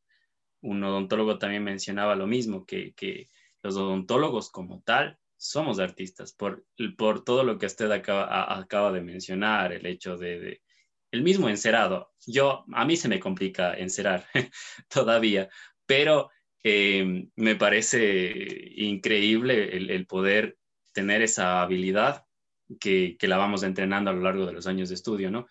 un, 0.61 0.85
odontólogo 0.85 1.39
también 1.39 1.65
mencionaba 1.65 2.15
lo 2.15 2.27
mismo, 2.27 2.67
que, 2.67 2.93
que, 2.95 3.29
los 3.63 3.77
odontólogos 3.77 4.51
como 4.51 4.83
tal 4.83 5.19
somos 5.37 5.79
artistas 5.79 6.33
por, 6.33 6.67
por 6.99 7.23
todo 7.23 7.45
lo 7.45 7.59
que 7.59 7.67
usted 7.67 7.91
acaba, 7.93 8.59
acaba 8.59 8.91
de 8.91 9.01
mencionar, 9.01 9.73
el 9.73 9.87
hecho 9.87 10.17
de, 10.17 10.41
de 10.41 10.63
el 11.13 11.23
mismo 11.23 11.49
encerado. 11.49 12.13
Yo, 12.27 12.65
a 12.73 12.85
mí 12.85 12.97
se 12.97 13.09
me 13.09 13.21
complica 13.21 13.75
encerar 13.75 14.27
todavía, 14.89 15.49
pero 15.87 16.31
eh, 16.65 17.29
me 17.37 17.55
parece 17.55 18.73
increíble 18.77 19.77
el, 19.77 19.91
el, 19.91 20.07
poder 20.07 20.59
tener 20.93 21.23
esa 21.23 21.63
habilidad 21.63 22.25
que, 22.81 23.17
que, 23.19 23.29
la 23.29 23.37
vamos 23.37 23.63
entrenando 23.63 24.11
a 24.11 24.15
lo 24.15 24.23
largo 24.23 24.47
de 24.47 24.53
los 24.53 24.67
años 24.67 24.89
de 24.89 24.95
estudio, 24.95 25.31
¿no? 25.31 25.47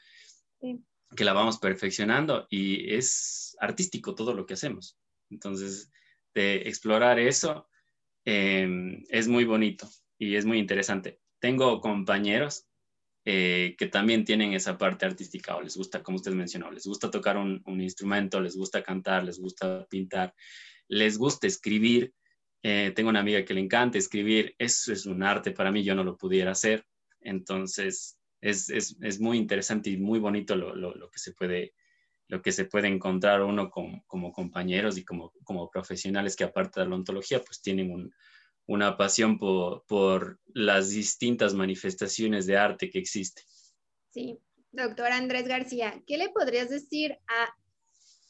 Sí. 0.59 0.83
Que 1.15 1.25
la 1.25 1.33
vamos 1.33 1.59
perfeccionando 1.59 2.47
y 2.49 2.93
es 2.93 3.55
artístico 3.59 4.15
todo 4.15 4.33
lo 4.33 4.45
que 4.45 4.53
hacemos. 4.53 4.97
Entonces, 5.29 5.91
de 6.33 6.55
explorar 6.67 7.19
eso 7.19 7.67
eh, 8.25 9.03
es 9.09 9.27
muy 9.27 9.45
bonito 9.45 9.89
y 10.17 10.35
es 10.35 10.45
muy 10.45 10.57
interesante. 10.57 11.19
Tengo 11.39 11.81
compañeros 11.81 12.65
eh, 13.25 13.75
que 13.77 13.87
también 13.87 14.25
tienen 14.25 14.53
esa 14.53 14.77
parte 14.77 15.05
artística 15.05 15.55
o 15.55 15.61
les 15.61 15.75
gusta, 15.75 16.01
como 16.01 16.15
usted 16.15 16.31
mencionó, 16.31 16.71
les 16.71 16.85
gusta 16.85 17.11
tocar 17.11 17.37
un, 17.37 17.61
un 17.65 17.81
instrumento, 17.81 18.39
les 18.39 18.55
gusta 18.55 18.81
cantar, 18.81 19.23
les 19.23 19.39
gusta 19.39 19.85
pintar 19.89 20.33
les 20.91 21.17
gusta 21.17 21.47
escribir. 21.47 22.13
Eh, 22.63 22.91
tengo 22.95 23.09
una 23.09 23.21
amiga 23.21 23.43
que 23.43 23.53
le 23.53 23.61
encanta 23.61 23.97
escribir. 23.97 24.55
Eso 24.57 24.93
es 24.93 25.05
un 25.05 25.23
arte 25.23 25.51
para 25.51 25.71
mí, 25.71 25.83
yo 25.83 25.95
no 25.95 26.03
lo 26.03 26.17
pudiera 26.17 26.51
hacer. 26.51 26.85
Entonces, 27.19 28.17
es, 28.41 28.69
es, 28.69 28.97
es 29.01 29.19
muy 29.19 29.37
interesante 29.37 29.89
y 29.89 29.97
muy 29.97 30.19
bonito 30.19 30.55
lo, 30.55 30.75
lo, 30.75 30.95
lo, 30.95 31.09
que 31.09 31.19
se 31.19 31.33
puede 31.33 31.73
lo 32.27 32.41
que 32.41 32.53
se 32.53 32.63
puede 32.63 32.87
encontrar 32.87 33.41
uno 33.41 33.69
como, 33.69 34.03
como 34.07 34.31
compañeros 34.31 34.97
y 34.97 35.03
como, 35.03 35.33
como 35.43 35.69
profesionales 35.69 36.37
que 36.37 36.45
aparte 36.45 36.79
de 36.79 36.87
la 36.87 36.95
ontología, 36.95 37.41
pues 37.43 37.61
tienen 37.61 37.91
un, 37.91 38.13
una 38.67 38.95
pasión 38.95 39.37
por, 39.37 39.83
por 39.85 40.39
las 40.53 40.91
distintas 40.91 41.53
manifestaciones 41.53 42.45
de 42.45 42.55
arte 42.55 42.89
que 42.89 42.99
existen. 42.99 43.43
Sí, 44.11 44.39
doctor 44.71 45.07
Andrés 45.11 45.45
García, 45.45 46.01
¿qué 46.07 46.17
le 46.17 46.29
podrías 46.29 46.69
decir 46.69 47.17
a 47.27 47.53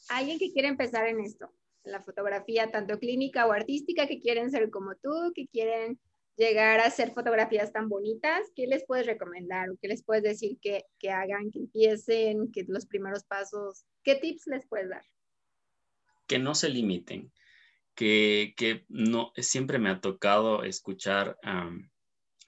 alguien 0.08 0.40
que 0.40 0.52
quiere 0.52 0.66
empezar 0.66 1.06
en 1.06 1.20
esto? 1.20 1.52
La 1.84 2.00
fotografía 2.00 2.70
tanto 2.70 2.98
clínica 2.98 3.46
o 3.46 3.52
artística 3.52 4.06
que 4.06 4.20
quieren 4.20 4.50
ser 4.50 4.70
como 4.70 4.94
tú, 4.96 5.32
que 5.34 5.46
quieren 5.48 5.98
llegar 6.36 6.80
a 6.80 6.86
hacer 6.86 7.12
fotografías 7.12 7.72
tan 7.72 7.88
bonitas, 7.88 8.50
¿qué 8.56 8.66
les 8.66 8.84
puedes 8.84 9.06
recomendar 9.06 9.68
qué 9.80 9.88
les 9.88 10.02
puedes 10.02 10.22
decir 10.22 10.58
que, 10.60 10.84
que 10.98 11.10
hagan, 11.10 11.50
que 11.50 11.58
empiecen, 11.60 12.50
que 12.52 12.64
los 12.68 12.86
primeros 12.86 13.24
pasos, 13.24 13.84
qué 14.02 14.14
tips 14.14 14.46
les 14.46 14.66
puedes 14.66 14.88
dar? 14.88 15.04
Que 16.26 16.38
no 16.38 16.54
se 16.54 16.70
limiten, 16.70 17.32
que, 17.94 18.54
que 18.56 18.84
no, 18.88 19.32
siempre 19.36 19.78
me 19.78 19.90
ha 19.90 20.00
tocado 20.00 20.64
escuchar 20.64 21.36
a 21.42 21.70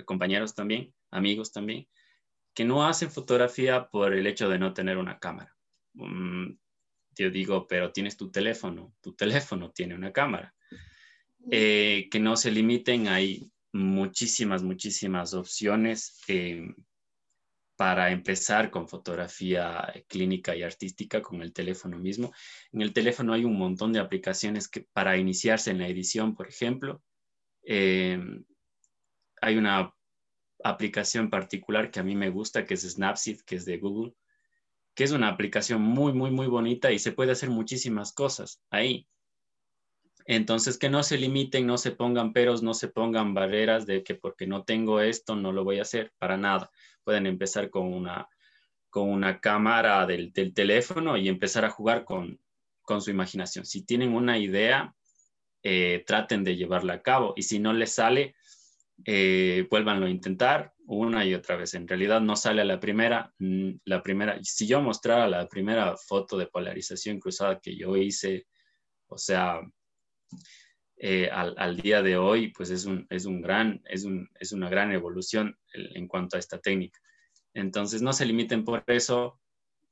compañeros 0.05 0.55
también, 0.55 0.95
amigos 1.11 1.53
también, 1.53 1.87
que 2.55 2.65
no 2.65 2.87
hacen 2.87 3.11
fotografía 3.11 3.89
por 3.89 4.15
el 4.15 4.27
hecho 4.27 4.49
de 4.49 4.59
no 4.59 4.73
tener 4.73 4.97
una 4.97 5.19
cámara. 5.19 5.55
Mm, 5.95 6.57
yo 7.15 7.31
digo, 7.31 7.67
pero 7.67 7.93
tienes 7.93 8.17
tu 8.17 8.31
teléfono, 8.31 8.95
tu 9.01 9.15
teléfono 9.15 9.71
tiene 9.71 9.95
una 9.95 10.13
cámara. 10.13 10.55
Eh, 11.51 12.09
que 12.11 12.21
no 12.21 12.37
se 12.37 12.51
limiten, 12.51 13.09
hay 13.09 13.51
muchísimas, 13.73 14.63
muchísimas 14.63 15.35
opciones 15.35 16.21
eh, 16.29 16.75
para 17.77 18.11
empezar 18.13 18.71
con 18.71 18.89
fotografía 18.89 19.93
clínica 20.09 20.57
y 20.57 20.63
artística 20.63 21.21
con 21.21 21.43
el 21.43 21.53
teléfono 21.53 21.99
mismo. 21.99 22.33
En 22.73 22.83
el 22.83 22.93
teléfono 22.93 23.33
hay 23.33 23.45
un 23.45 23.59
montón 23.59 23.93
de 23.93 24.01
aplicaciones 24.01 24.69
que 24.69 24.87
para 24.93 25.17
iniciarse 25.17 25.71
en 25.71 25.79
la 25.79 25.89
edición, 25.89 26.35
por 26.35 26.49
ejemplo, 26.49 27.03
eh, 27.65 28.19
hay 29.41 29.57
una 29.57 29.93
aplicación 30.63 31.29
particular 31.29 31.91
que 31.91 32.01
a 32.01 32.05
mí 32.05 32.15
me 32.15 32.31
gusta, 32.31 32.65
que 32.65 32.75
es 32.75 32.83
Snapseed, 32.83 33.41
que 33.41 33.57
es 33.57 33.65
de 33.65 33.79
Google, 33.79 34.15
que 34.95 35.05
es 35.05 35.13
una 35.13 35.29
aplicación 35.29 35.83
muy, 35.83 36.13
muy, 36.13 36.31
muy 36.31 36.47
bonita 36.47 36.93
y 36.93 36.99
se 36.99 37.13
puede 37.13 37.33
hacer 37.33 37.51
muchísimas 37.51 38.13
cosas 38.13 38.63
ahí. 38.71 39.09
Entonces, 40.27 40.79
que 40.79 40.89
no 40.89 41.03
se 41.03 41.19
limiten, 41.19 41.67
no 41.67 41.77
se 41.77 41.91
pongan 41.91 42.33
peros, 42.33 42.63
no 42.63 42.73
se 42.73 42.89
pongan 42.89 43.35
barreras 43.35 43.85
de 43.87 44.03
que 44.03 44.15
porque 44.15 44.47
no 44.47 44.65
tengo 44.65 45.01
esto, 45.01 45.37
no 45.37 45.53
lo 45.53 45.65
voy 45.65 45.79
a 45.79 45.83
hacer, 45.83 46.13
para 46.19 46.37
nada. 46.37 46.71
Pueden 47.03 47.27
empezar 47.27 47.69
con 47.69 47.93
una, 47.93 48.29
con 48.89 49.11
una 49.11 49.41
cámara 49.41 50.07
del, 50.07 50.33
teléfono 50.33 51.17
y 51.17 51.29
empezar 51.29 51.65
a 51.65 51.71
jugar 51.71 52.05
con, 52.05 52.41
su 53.01 53.11
imaginación. 53.11 53.67
Si 53.67 53.85
tienen 53.85 54.15
una 54.15 54.39
idea, 54.39 54.95
eh, 55.63 56.05
traten 56.07 56.45
de 56.45 56.57
llevarla 56.57 56.95
a 56.95 57.03
cabo 57.03 57.35
y 57.37 57.43
si 57.43 57.59
no 57.59 57.73
les 57.73 57.95
sale, 57.95 58.35
eh, 59.05 59.67
vuélvanlo 59.71 60.07
a 60.07 60.11
intentar 60.11 60.73
una 60.87 61.25
y 61.25 61.35
otra 61.35 61.57
vez. 61.57 61.75
En 61.75 61.89
realidad 61.89 62.21
no 62.21 62.37
sale 62.37 62.63
a 62.63 62.65
la 62.65 62.81
primera, 62.81 63.33
mm, 63.39 63.71
la 63.85 64.03
primera, 64.03 64.39
si 64.43 64.67
yo 64.67 64.81
mostrara 64.81 65.29
la 65.29 65.49
primera 65.49 65.97
foto 65.97 66.37
de 66.37 66.47
polarización 66.47 67.19
cruzada 67.21 67.61
que 67.61 67.77
yo 67.77 67.97
hice, 67.97 68.47
o 69.09 69.19
sea, 69.19 69.61
eh, 70.97 71.29
al, 71.31 71.77
día 71.77 72.03
de 72.03 72.17
hoy, 72.17 72.53
pues 72.53 72.71
es, 72.71 72.85
un, 72.87 73.07
es, 73.11 73.27
un 73.27 73.43
gran, 73.43 73.83
es, 73.87 74.05
un, 74.05 74.29
es 74.39 74.53
una 74.53 74.71
gran 74.71 74.93
evolución 74.93 75.59
en 75.73 76.09
cuanto 76.09 76.37
a 76.37 76.41
esta 76.41 76.61
técnica. 76.61 77.01
Entonces, 77.53 78.03
no 78.03 78.13
se 78.13 78.27
limiten 78.27 78.65
por 78.65 78.85
eso 78.87 79.41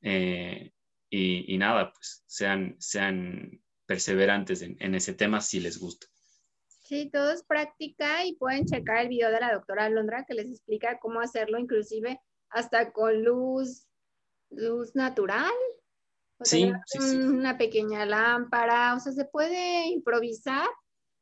eh, 0.01 0.73
y, 1.11 1.59
nada, 1.59 1.93
pues 1.93 2.25
sean, 2.27 2.77
sean 2.79 3.61
perseverantes 3.87 4.62
en, 4.62 4.95
ese 4.95 5.15
tema 5.15 5.41
si 5.41 5.61
les 5.61 5.79
gusta. 5.79 6.07
Sí, 6.93 7.09
todo 7.11 7.31
es 7.33 7.43
práctica 7.43 8.23
y 8.27 8.37
pueden 8.37 8.67
checar 8.67 8.99
el 8.99 9.09
video 9.09 9.31
de 9.31 9.41
la 9.41 9.55
doctora 9.55 9.87
Alondra 9.87 10.27
que 10.29 10.35
les 10.35 10.45
explica 10.45 10.99
cómo 10.99 11.21
hacerlo, 11.21 11.59
inclusive 11.59 12.21
hasta 12.51 12.93
con 12.93 13.25
luz, 13.25 13.87
luz 14.51 14.95
natural, 14.95 15.55
sí, 16.43 16.71
una 17.01 17.57
pequeña 17.57 18.05
lámpara, 18.05 18.95
o 18.95 19.01
sea, 19.01 19.13
se 19.13 19.25
puede 19.25 19.87
improvisar. 19.87 20.69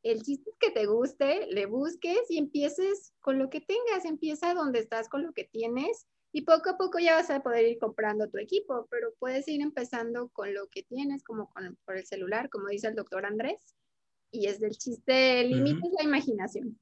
El 0.03 0.21
chiste 0.23 0.49
es 0.49 0.57
que 0.59 0.71
te 0.71 0.87
guste, 0.87 1.47
le 1.51 1.67
busques 1.67 2.29
y 2.29 2.37
empieces 2.37 3.13
con 3.21 3.39
lo 3.39 3.49
que 3.49 3.61
tengas, 3.61 4.03
empieza 4.03 4.53
donde 4.53 4.79
estás 4.79 5.07
con 5.07 5.23
lo 5.23 5.31
que 5.31 5.45
tienes 5.45 6.05
y 6.33 6.41
poco 6.41 6.71
a 6.71 6.77
poco 6.77 6.99
ya 6.99 7.15
vas 7.15 7.29
a 7.29 7.43
poder 7.43 7.65
ir 7.65 7.77
comprando 7.79 8.29
tu 8.29 8.39
equipo, 8.39 8.87
pero 8.91 9.13
puedes 9.19 9.47
ir 9.47 9.61
empezando 9.61 10.27
con 10.33 10.53
lo 10.53 10.67
que 10.67 10.83
tienes, 10.83 11.23
como 11.23 11.49
con, 11.53 11.77
por 11.85 11.95
el 11.95 12.05
celular, 12.05 12.49
como 12.49 12.67
dice 12.67 12.89
el 12.89 12.95
doctor 12.95 13.25
Andrés, 13.25 13.73
y 14.31 14.47
es 14.47 14.59
del 14.59 14.77
chiste, 14.77 15.41
el 15.41 15.51
límite 15.51 15.87
es 15.87 15.93
la 15.97 16.03
imaginación. 16.03 16.79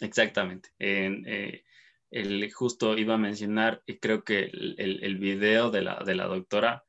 Exactamente. 0.00 0.70
Eh, 0.78 1.62
el, 2.10 2.52
justo 2.52 2.96
iba 2.98 3.14
a 3.14 3.18
mencionar, 3.18 3.82
y 3.86 3.98
creo 3.98 4.24
que 4.24 4.44
el, 4.44 5.00
el 5.02 5.18
video 5.18 5.70
de 5.70 5.82
la, 5.82 6.02
de 6.04 6.14
la 6.14 6.26
doctora, 6.26 6.84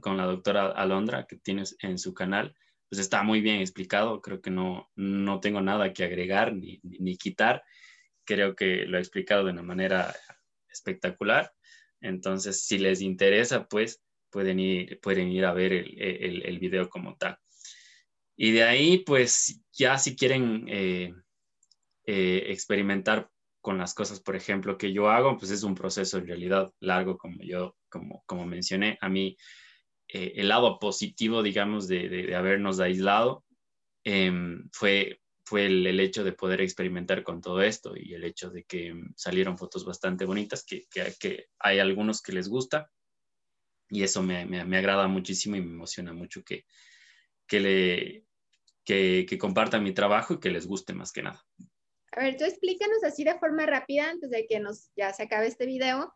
con 0.00 0.16
la 0.16 0.26
doctora 0.26 0.66
Alondra, 0.66 1.26
que 1.26 1.36
tienes 1.36 1.76
en 1.80 1.98
su 1.98 2.12
canal, 2.14 2.54
pues 2.88 3.00
está 3.00 3.22
muy 3.22 3.40
bien 3.40 3.60
explicado. 3.60 4.20
Creo 4.20 4.40
que 4.40 4.50
no, 4.50 4.90
no 4.96 5.40
tengo 5.40 5.60
nada 5.60 5.92
que 5.92 6.04
agregar 6.04 6.54
ni, 6.54 6.80
ni, 6.82 7.16
quitar. 7.16 7.62
Creo 8.24 8.56
que 8.56 8.84
lo 8.86 8.98
ha 8.98 9.00
explicado 9.00 9.44
de 9.44 9.52
una 9.52 9.62
manera 9.62 10.14
espectacular. 10.68 11.52
Entonces, 12.00 12.64
si 12.64 12.78
les 12.78 13.00
interesa, 13.00 13.66
pues 13.68 14.02
pueden 14.30 14.58
ir, 14.58 15.00
pueden 15.00 15.28
ir 15.28 15.44
a 15.44 15.52
ver 15.52 15.72
el, 15.72 16.00
el, 16.00 16.42
el 16.44 16.58
video 16.58 16.88
como 16.88 17.16
tal. 17.16 17.38
Y 18.42 18.52
de 18.52 18.62
ahí, 18.62 18.96
pues 19.04 19.60
ya 19.70 19.98
si 19.98 20.16
quieren 20.16 20.64
eh, 20.66 21.12
eh, 22.06 22.44
experimentar 22.46 23.28
con 23.60 23.76
las 23.76 23.92
cosas, 23.92 24.18
por 24.20 24.34
ejemplo, 24.34 24.78
que 24.78 24.94
yo 24.94 25.10
hago, 25.10 25.36
pues 25.36 25.50
es 25.50 25.62
un 25.62 25.74
proceso 25.74 26.16
en 26.16 26.26
realidad 26.26 26.72
largo, 26.80 27.18
como 27.18 27.42
yo, 27.42 27.76
como, 27.90 28.22
como 28.24 28.46
mencioné. 28.46 28.96
A 29.02 29.10
mí, 29.10 29.36
eh, 30.08 30.32
el 30.36 30.48
lado 30.48 30.78
positivo, 30.78 31.42
digamos, 31.42 31.86
de, 31.86 32.08
de, 32.08 32.34
habernos 32.34 32.80
aislado 32.80 33.44
em, 34.04 34.70
fue, 34.72 35.20
fue 35.44 35.66
el, 35.66 36.00
hecho 36.00 36.24
de 36.24 36.32
poder 36.32 36.62
experimentar 36.62 37.22
con 37.22 37.42
todo 37.42 37.60
esto 37.60 37.92
y 37.94 38.14
el 38.14 38.24
hecho 38.24 38.48
de 38.48 38.64
que 38.64 38.94
salieron 39.16 39.58
fotos 39.58 39.84
bastante 39.84 40.24
bonitas, 40.24 40.64
que, 40.64 40.86
que, 40.90 41.12
que 41.20 41.48
hay 41.58 41.78
algunos 41.78 42.22
que 42.22 42.32
les 42.32 42.48
gusta 42.48 42.90
y 43.90 44.02
eso 44.02 44.22
me, 44.22 44.46
me, 44.46 44.64
me, 44.64 44.78
agrada 44.78 45.08
muchísimo 45.08 45.56
y 45.56 45.60
me 45.60 45.74
emociona 45.74 46.14
mucho 46.14 46.42
que, 46.42 46.64
que, 47.46 47.60
le, 47.60 48.29
que, 48.84 49.26
que 49.28 49.38
compartan 49.38 49.82
mi 49.82 49.92
trabajo 49.92 50.34
y 50.34 50.40
que 50.40 50.50
les 50.50 50.66
guste 50.66 50.94
más 50.94 51.12
que 51.12 51.22
nada. 51.22 51.44
A 52.12 52.22
ver, 52.22 52.36
tú 52.36 52.44
explícanos 52.44 53.04
así 53.04 53.22
de 53.24 53.38
forma 53.38 53.66
rápida, 53.66 54.10
antes 54.10 54.30
de 54.30 54.46
que 54.46 54.58
nos 54.58 54.90
ya 54.96 55.12
se 55.12 55.22
acabe 55.22 55.46
este 55.46 55.66
video, 55.66 56.12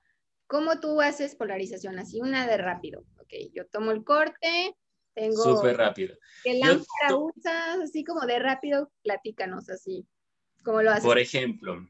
cómo 0.46 0.80
tú 0.80 1.00
haces 1.00 1.36
polarización, 1.36 1.98
así 1.98 2.20
una 2.20 2.46
de 2.46 2.56
rápido. 2.56 3.04
Ok, 3.20 3.32
yo 3.52 3.66
tomo 3.66 3.92
el 3.92 4.02
corte, 4.02 4.76
tengo... 5.14 5.42
Súper 5.42 5.76
rápido. 5.76 6.16
¿Qué 6.42 6.54
lámpara 6.54 7.16
usas? 7.16 7.78
Así 7.82 8.04
como 8.04 8.26
de 8.26 8.38
rápido, 8.40 8.90
platícanos 9.02 9.70
así, 9.70 10.06
cómo 10.64 10.82
lo 10.82 10.90
haces. 10.90 11.04
Por 11.04 11.18
ejemplo, 11.18 11.86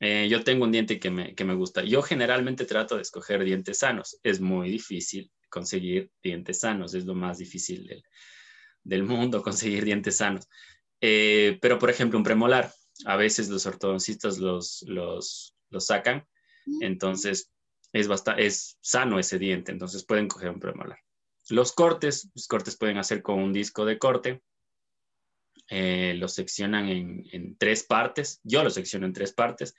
eh, 0.00 0.28
yo 0.30 0.42
tengo 0.42 0.64
un 0.64 0.72
diente 0.72 0.98
que 0.98 1.10
me, 1.10 1.34
que 1.34 1.44
me 1.44 1.54
gusta. 1.54 1.84
Yo 1.84 2.00
generalmente 2.02 2.64
trato 2.64 2.96
de 2.96 3.02
escoger 3.02 3.44
dientes 3.44 3.78
sanos. 3.78 4.18
Es 4.22 4.40
muy 4.40 4.70
difícil 4.70 5.30
conseguir 5.50 6.10
dientes 6.22 6.60
sanos, 6.60 6.94
es 6.94 7.04
lo 7.04 7.14
más 7.14 7.36
difícil 7.36 7.86
del, 7.86 8.02
del 8.84 9.04
mundo, 9.04 9.42
conseguir 9.42 9.84
dientes 9.84 10.16
sanos. 10.16 10.48
Eh, 11.00 11.58
pero, 11.60 11.78
por 11.78 11.90
ejemplo, 11.90 12.18
un 12.18 12.24
premolar 12.24 12.72
a 13.04 13.16
veces 13.16 13.48
los 13.48 13.66
ortodoncistas 13.66 14.38
los, 14.38 14.82
los, 14.86 15.54
sacan, 15.78 16.26
entonces 16.80 17.50
es, 17.92 18.08
es 18.36 18.78
sano 18.80 19.18
ese 19.18 19.38
diente, 19.38 19.72
entonces 19.72 20.04
pueden 20.04 20.28
coger 20.28 20.50
un 20.50 20.60
premolar. 20.60 20.98
Los 21.48 21.72
cortes, 21.72 22.30
los 22.34 22.46
cortes 22.46 22.76
pueden 22.76 22.98
hacer 22.98 23.22
con 23.22 23.38
un 23.40 23.52
disco 23.52 23.84
de 23.84 23.98
corte, 23.98 24.42
eh, 25.68 26.14
los 26.18 26.34
seccionan 26.34 26.88
en, 26.88 27.56
tres 27.56 27.82
partes, 27.82 28.40
yo 28.44 28.62
los 28.62 28.74
secciono 28.74 29.06
en 29.06 29.12
tres 29.12 29.32
partes, 29.32 29.74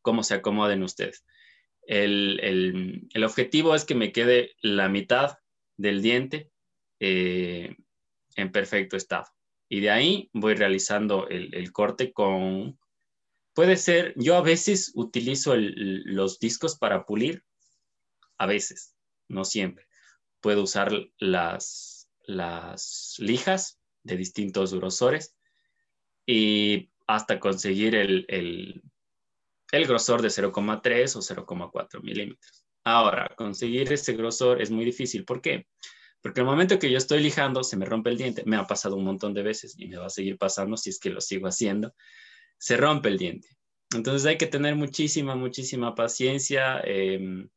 como 0.00 0.22
se 0.22 0.34
acomoden 0.34 0.82
ustedes. 0.82 1.24
El, 1.82 3.08
objetivo 3.24 3.74
es 3.74 3.84
que 3.84 3.94
me 3.94 4.12
quede 4.12 4.52
la 4.62 4.88
mitad 4.88 5.38
del 5.76 6.00
diente 6.00 6.50
eh, 7.00 7.76
en 8.36 8.52
perfecto 8.52 8.96
estado. 8.96 9.26
Y 9.68 9.80
de 9.80 9.90
ahí 9.90 10.30
voy 10.32 10.54
realizando 10.54 11.28
el, 11.28 11.72
corte 11.72 12.12
con, 12.12 12.78
puede 13.54 13.76
ser, 13.76 14.12
yo 14.16 14.36
a 14.36 14.42
veces 14.42 14.92
utilizo 14.94 15.54
los 15.56 16.38
discos 16.38 16.76
para 16.76 17.06
pulir, 17.06 17.44
a 18.36 18.46
veces, 18.46 18.94
no 19.28 19.44
siempre. 19.44 19.86
Puedo 20.40 20.62
usar 20.62 20.92
las, 21.18 22.10
las 22.24 23.16
lijas 23.18 23.80
de 24.02 24.16
distintos 24.16 24.74
grosores 24.74 25.36
y 26.26 26.90
hasta 27.06 27.40
conseguir 27.40 27.94
el, 27.94 28.26
el, 28.28 28.82
el 29.70 29.86
grosor 29.86 30.20
de 30.20 30.28
0,3 30.28 31.16
o 31.16 31.20
0,4 31.20 32.02
milímetros. 32.02 32.64
Ahora, 32.84 33.32
conseguir 33.36 33.92
ese 33.92 34.12
grosor 34.14 34.60
es 34.60 34.70
muy 34.70 34.84
difícil. 34.84 35.24
¿Por 35.24 35.40
qué? 35.40 35.66
El 36.22 36.44
momento 36.44 36.78
que 36.78 36.90
yo 36.90 36.98
estoy 36.98 37.20
lijando, 37.20 37.64
se 37.64 37.76
me 37.76 37.84
rompe 37.84 38.10
el 38.10 38.16
diente. 38.16 38.44
Me 38.46 38.56
ha 38.56 38.64
pasado 38.64 38.96
un 38.96 39.04
montón 39.04 39.34
de 39.34 39.42
veces 39.42 39.74
y 39.76 39.88
me 39.88 39.96
va 39.96 40.06
a 40.06 40.10
seguir 40.10 40.38
pasando 40.38 40.76
si 40.76 40.90
es 40.90 40.98
que 40.98 41.10
lo 41.10 41.20
sigo 41.20 41.48
haciendo. 41.48 41.94
Se 42.58 42.76
rompe 42.76 43.08
el 43.08 43.18
diente. 43.18 43.48
Entonces 43.94 44.26
hay 44.26 44.38
que 44.38 44.46
tener 44.46 44.76
muchísima, 44.76 45.34
muchísima 45.34 45.94
paciencia. 45.94 46.80
Em, 46.84 47.48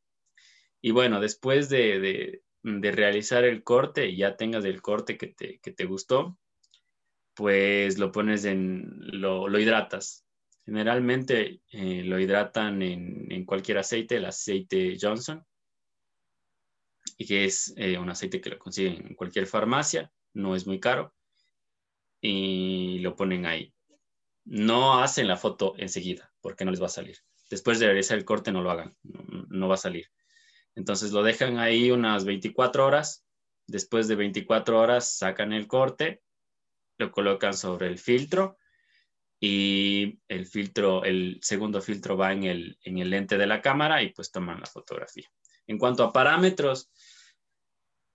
y 0.81 0.91
bueno, 0.91 1.19
después 1.19 1.69
de, 1.69 2.41
de, 2.63 2.91
realizar 2.91 3.43
el 3.43 3.63
corte 3.63 4.07
y 4.07 4.17
ya 4.17 4.35
tengas 4.35 4.65
el 4.65 4.81
corte 4.81 5.17
que 5.17 5.27
te, 5.27 5.59
que 5.59 5.71
te 5.71 5.85
gustó, 5.85 6.37
pues 7.35 7.99
lo 7.99 8.11
pones 8.11 8.45
en, 8.45 8.85
lo, 8.97 9.47
lo 9.47 9.59
hidratas. 9.59 10.25
Generalmente 10.65 11.61
eh, 11.71 12.03
lo 12.03 12.19
hidratan 12.19 12.81
en, 12.81 13.31
en, 13.31 13.45
cualquier 13.45 13.77
aceite, 13.77 14.17
el 14.17 14.25
aceite 14.25 14.97
Johnson, 14.99 15.45
y 17.17 17.25
que 17.25 17.45
es 17.45 17.73
eh, 17.77 17.97
un 17.97 18.09
aceite 18.09 18.41
que 18.41 18.49
lo 18.49 18.59
consiguen 18.59 19.07
en 19.07 19.15
cualquier 19.15 19.47
farmacia, 19.47 20.11
no 20.33 20.55
es 20.55 20.67
muy 20.67 20.79
caro, 20.79 21.13
y 22.21 22.99
lo 22.99 23.15
ponen 23.15 23.45
ahí. 23.45 23.73
No 24.43 25.01
hacen 25.01 25.27
la 25.27 25.37
foto 25.37 25.73
enseguida, 25.77 26.33
porque 26.41 26.65
no 26.65 26.71
les 26.71 26.81
va 26.81 26.87
a 26.87 26.89
salir. 26.89 27.17
Después 27.49 27.79
de 27.79 27.87
realizar 27.87 28.17
el 28.17 28.25
corte 28.25 28.51
no 28.51 28.61
lo 28.61 28.71
hagan, 28.71 28.95
no, 29.03 29.45
no 29.49 29.67
va 29.67 29.75
a 29.75 29.77
salir. 29.77 30.07
Entonces 30.75 31.11
lo 31.11 31.23
dejan 31.23 31.57
ahí 31.57 31.91
unas 31.91 32.25
24 32.25 32.85
horas. 32.85 33.25
Después 33.67 34.07
de 34.07 34.15
24 34.15 34.79
horas 34.79 35.17
sacan 35.17 35.53
el 35.53 35.67
corte, 35.67 36.21
lo 36.97 37.11
colocan 37.11 37.53
sobre 37.53 37.87
el 37.87 37.97
filtro 37.97 38.57
y 39.39 40.19
el 40.27 40.45
filtro, 40.45 41.03
el 41.03 41.39
segundo 41.41 41.81
filtro 41.81 42.17
va 42.17 42.33
en 42.33 42.43
el, 42.43 42.77
en 42.83 42.99
el 42.99 43.09
lente 43.09 43.37
de 43.37 43.47
la 43.47 43.61
cámara 43.61 44.01
y 44.01 44.09
pues 44.11 44.31
toman 44.31 44.59
la 44.59 44.65
fotografía. 44.65 45.29
En 45.67 45.77
cuanto 45.77 46.03
a 46.03 46.13
parámetros, 46.13 46.89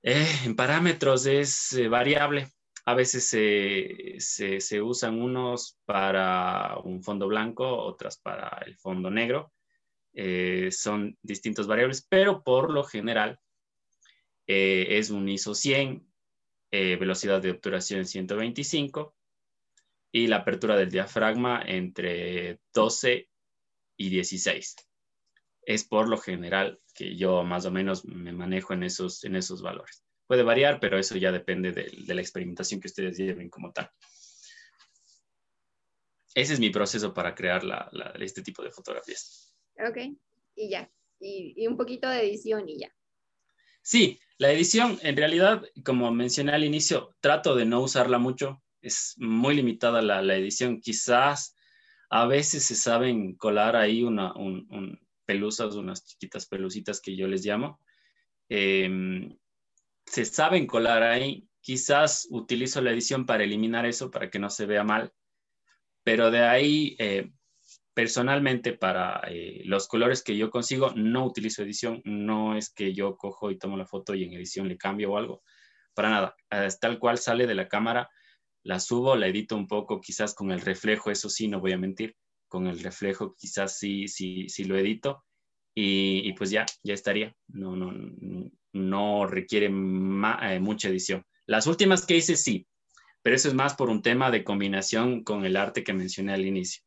eh, 0.02 0.26
en 0.44 0.56
parámetros 0.56 1.26
es 1.26 1.72
eh, 1.72 1.88
variable. 1.88 2.48
A 2.86 2.94
veces 2.94 3.28
se, 3.28 4.82
usan 4.82 5.20
unos 5.20 5.78
para 5.84 6.78
un 6.78 7.02
fondo 7.02 7.28
blanco, 7.28 7.66
otras 7.68 8.18
para 8.18 8.62
el 8.64 8.76
fondo 8.76 9.10
negro. 9.10 9.52
Eh, 10.12 10.70
son 10.72 11.16
distintos 11.22 11.66
variables, 11.66 12.06
pero 12.08 12.42
por 12.42 12.72
lo 12.72 12.82
general 12.84 13.38
es 14.46 15.10
un 15.10 15.28
ISO 15.28 15.54
100, 15.54 16.04
velocidad 16.72 17.40
de 17.40 17.52
obturación 17.52 18.04
125 18.04 19.14
y 20.10 20.26
la 20.26 20.38
apertura 20.38 20.76
del 20.76 20.90
diafragma 20.90 21.62
entre 21.64 22.58
12 22.74 23.28
y 23.96 24.08
16 24.08 24.74
es 25.62 25.84
por 25.84 26.08
lo 26.08 26.18
general 26.18 26.80
que 27.00 27.16
yo 27.16 27.42
más 27.44 27.64
o 27.64 27.70
menos 27.70 28.04
me 28.04 28.30
manejo 28.30 28.74
en 28.74 28.82
esos, 28.82 29.24
en 29.24 29.34
esos 29.34 29.62
valores. 29.62 30.04
Puede 30.26 30.42
variar, 30.42 30.78
pero 30.80 30.98
eso 30.98 31.16
ya 31.16 31.32
depende 31.32 31.72
de, 31.72 32.14
la 32.14 32.20
experimentación 32.20 32.78
que 32.78 32.88
ustedes 32.88 33.16
lleven 33.16 33.48
como 33.48 33.72
tal. 33.72 33.90
Ese 36.34 36.52
es 36.52 36.60
mi 36.60 36.68
proceso 36.68 37.14
para 37.14 37.34
crear 37.34 37.62
este 38.20 38.42
tipo 38.42 38.62
de 38.62 38.70
fotografías. 38.70 39.56
Ok, 39.78 39.96
y 40.56 40.68
ya. 40.68 40.90
Y, 41.18 41.66
un 41.66 41.78
poquito 41.78 42.06
de 42.06 42.20
edición 42.20 42.68
y 42.68 42.80
ya. 42.80 42.94
Sí, 43.80 44.20
la 44.36 44.52
edición, 44.52 44.98
en 45.02 45.16
realidad, 45.16 45.62
como 45.82 46.10
mencioné 46.12 46.52
al 46.52 46.64
inicio, 46.64 47.16
trato 47.20 47.56
de 47.56 47.64
no 47.64 47.80
usarla 47.80 48.18
mucho. 48.18 48.62
Es 48.82 49.14
muy 49.16 49.54
limitada 49.54 50.02
la, 50.02 50.36
edición. 50.36 50.82
Quizás 50.82 51.56
a 52.10 52.26
veces 52.26 52.62
se 52.66 52.74
saben 52.74 53.36
colar 53.36 53.74
ahí 53.74 54.02
una, 54.02 54.34
un 54.34 55.00
pelusas, 55.30 55.76
unas 55.76 56.04
chiquitas 56.04 56.46
pelucitas 56.46 57.00
que 57.00 57.14
yo 57.14 57.28
les 57.28 57.44
llamo, 57.44 57.78
em, 58.48 59.38
se 60.04 60.24
saben 60.24 60.66
colar 60.66 61.04
ahí. 61.04 61.46
Quizás 61.60 62.26
utilizo 62.30 62.80
la 62.80 62.90
edición 62.90 63.26
para 63.26 63.44
eliminar 63.44 63.86
eso, 63.86 64.10
para 64.10 64.28
que 64.28 64.40
no 64.40 64.50
se 64.50 64.66
vea 64.66 64.82
mal, 64.82 65.12
pero 66.02 66.32
de 66.32 66.40
ahí, 66.40 66.96
eh, 66.98 67.30
personalmente, 67.94 68.72
para 68.72 69.20
eh, 69.28 69.62
los 69.66 69.86
colores 69.86 70.24
que 70.24 70.36
yo 70.36 70.50
consigo, 70.50 70.92
no 70.96 71.26
utilizo 71.26 71.62
edición. 71.62 72.02
No 72.04 72.56
es 72.56 72.70
que 72.70 72.92
yo 72.92 73.16
cojo 73.16 73.52
y 73.52 73.58
tomo 73.58 73.76
la 73.76 73.86
foto 73.86 74.16
y 74.16 74.24
en 74.24 74.32
edición 74.32 74.66
le 74.66 74.76
cambio 74.76 75.12
o 75.12 75.16
algo. 75.16 75.44
Para 75.94 76.10
nada. 76.10 76.34
Es 76.50 76.80
tal 76.80 76.98
cual 76.98 77.18
sale 77.18 77.46
de 77.46 77.54
la 77.54 77.68
cámara, 77.68 78.10
la 78.64 78.80
subo, 78.80 79.14
la 79.14 79.28
edito 79.28 79.54
un 79.54 79.68
poco, 79.68 80.00
quizás 80.00 80.34
con 80.34 80.50
el 80.50 80.60
reflejo, 80.60 81.12
eso 81.12 81.28
sí, 81.28 81.46
no 81.46 81.60
voy 81.60 81.72
a 81.72 81.78
mentir 81.78 82.16
con 82.50 82.66
el 82.66 82.80
reflejo 82.80 83.34
quizás 83.38 83.78
sí, 83.78 84.08
sí, 84.08 84.48
sí 84.50 84.64
lo 84.64 84.76
edito 84.76 85.24
y, 85.74 86.32
pues 86.34 86.50
ya, 86.50 86.66
ya 86.82 86.92
estaría. 86.92 87.34
No, 87.48 87.76
no, 87.76 87.92
no 88.72 89.26
requiere 89.26 89.66
eh, 89.66 89.70
mucha 90.60 90.88
edición. 90.88 91.24
Las 91.46 91.66
últimas 91.66 92.04
que 92.04 92.16
hice 92.16 92.36
sí, 92.36 92.66
pero 93.22 93.36
eso 93.36 93.48
es 93.48 93.54
más 93.54 93.74
por 93.74 93.88
un 93.88 94.02
tema 94.02 94.30
de 94.30 94.44
combinación 94.44 95.24
con 95.24 95.44
el 95.46 95.56
arte 95.56 95.82
que 95.82 95.94
mencioné 95.94 96.34
al 96.34 96.44
inicio. 96.44 96.82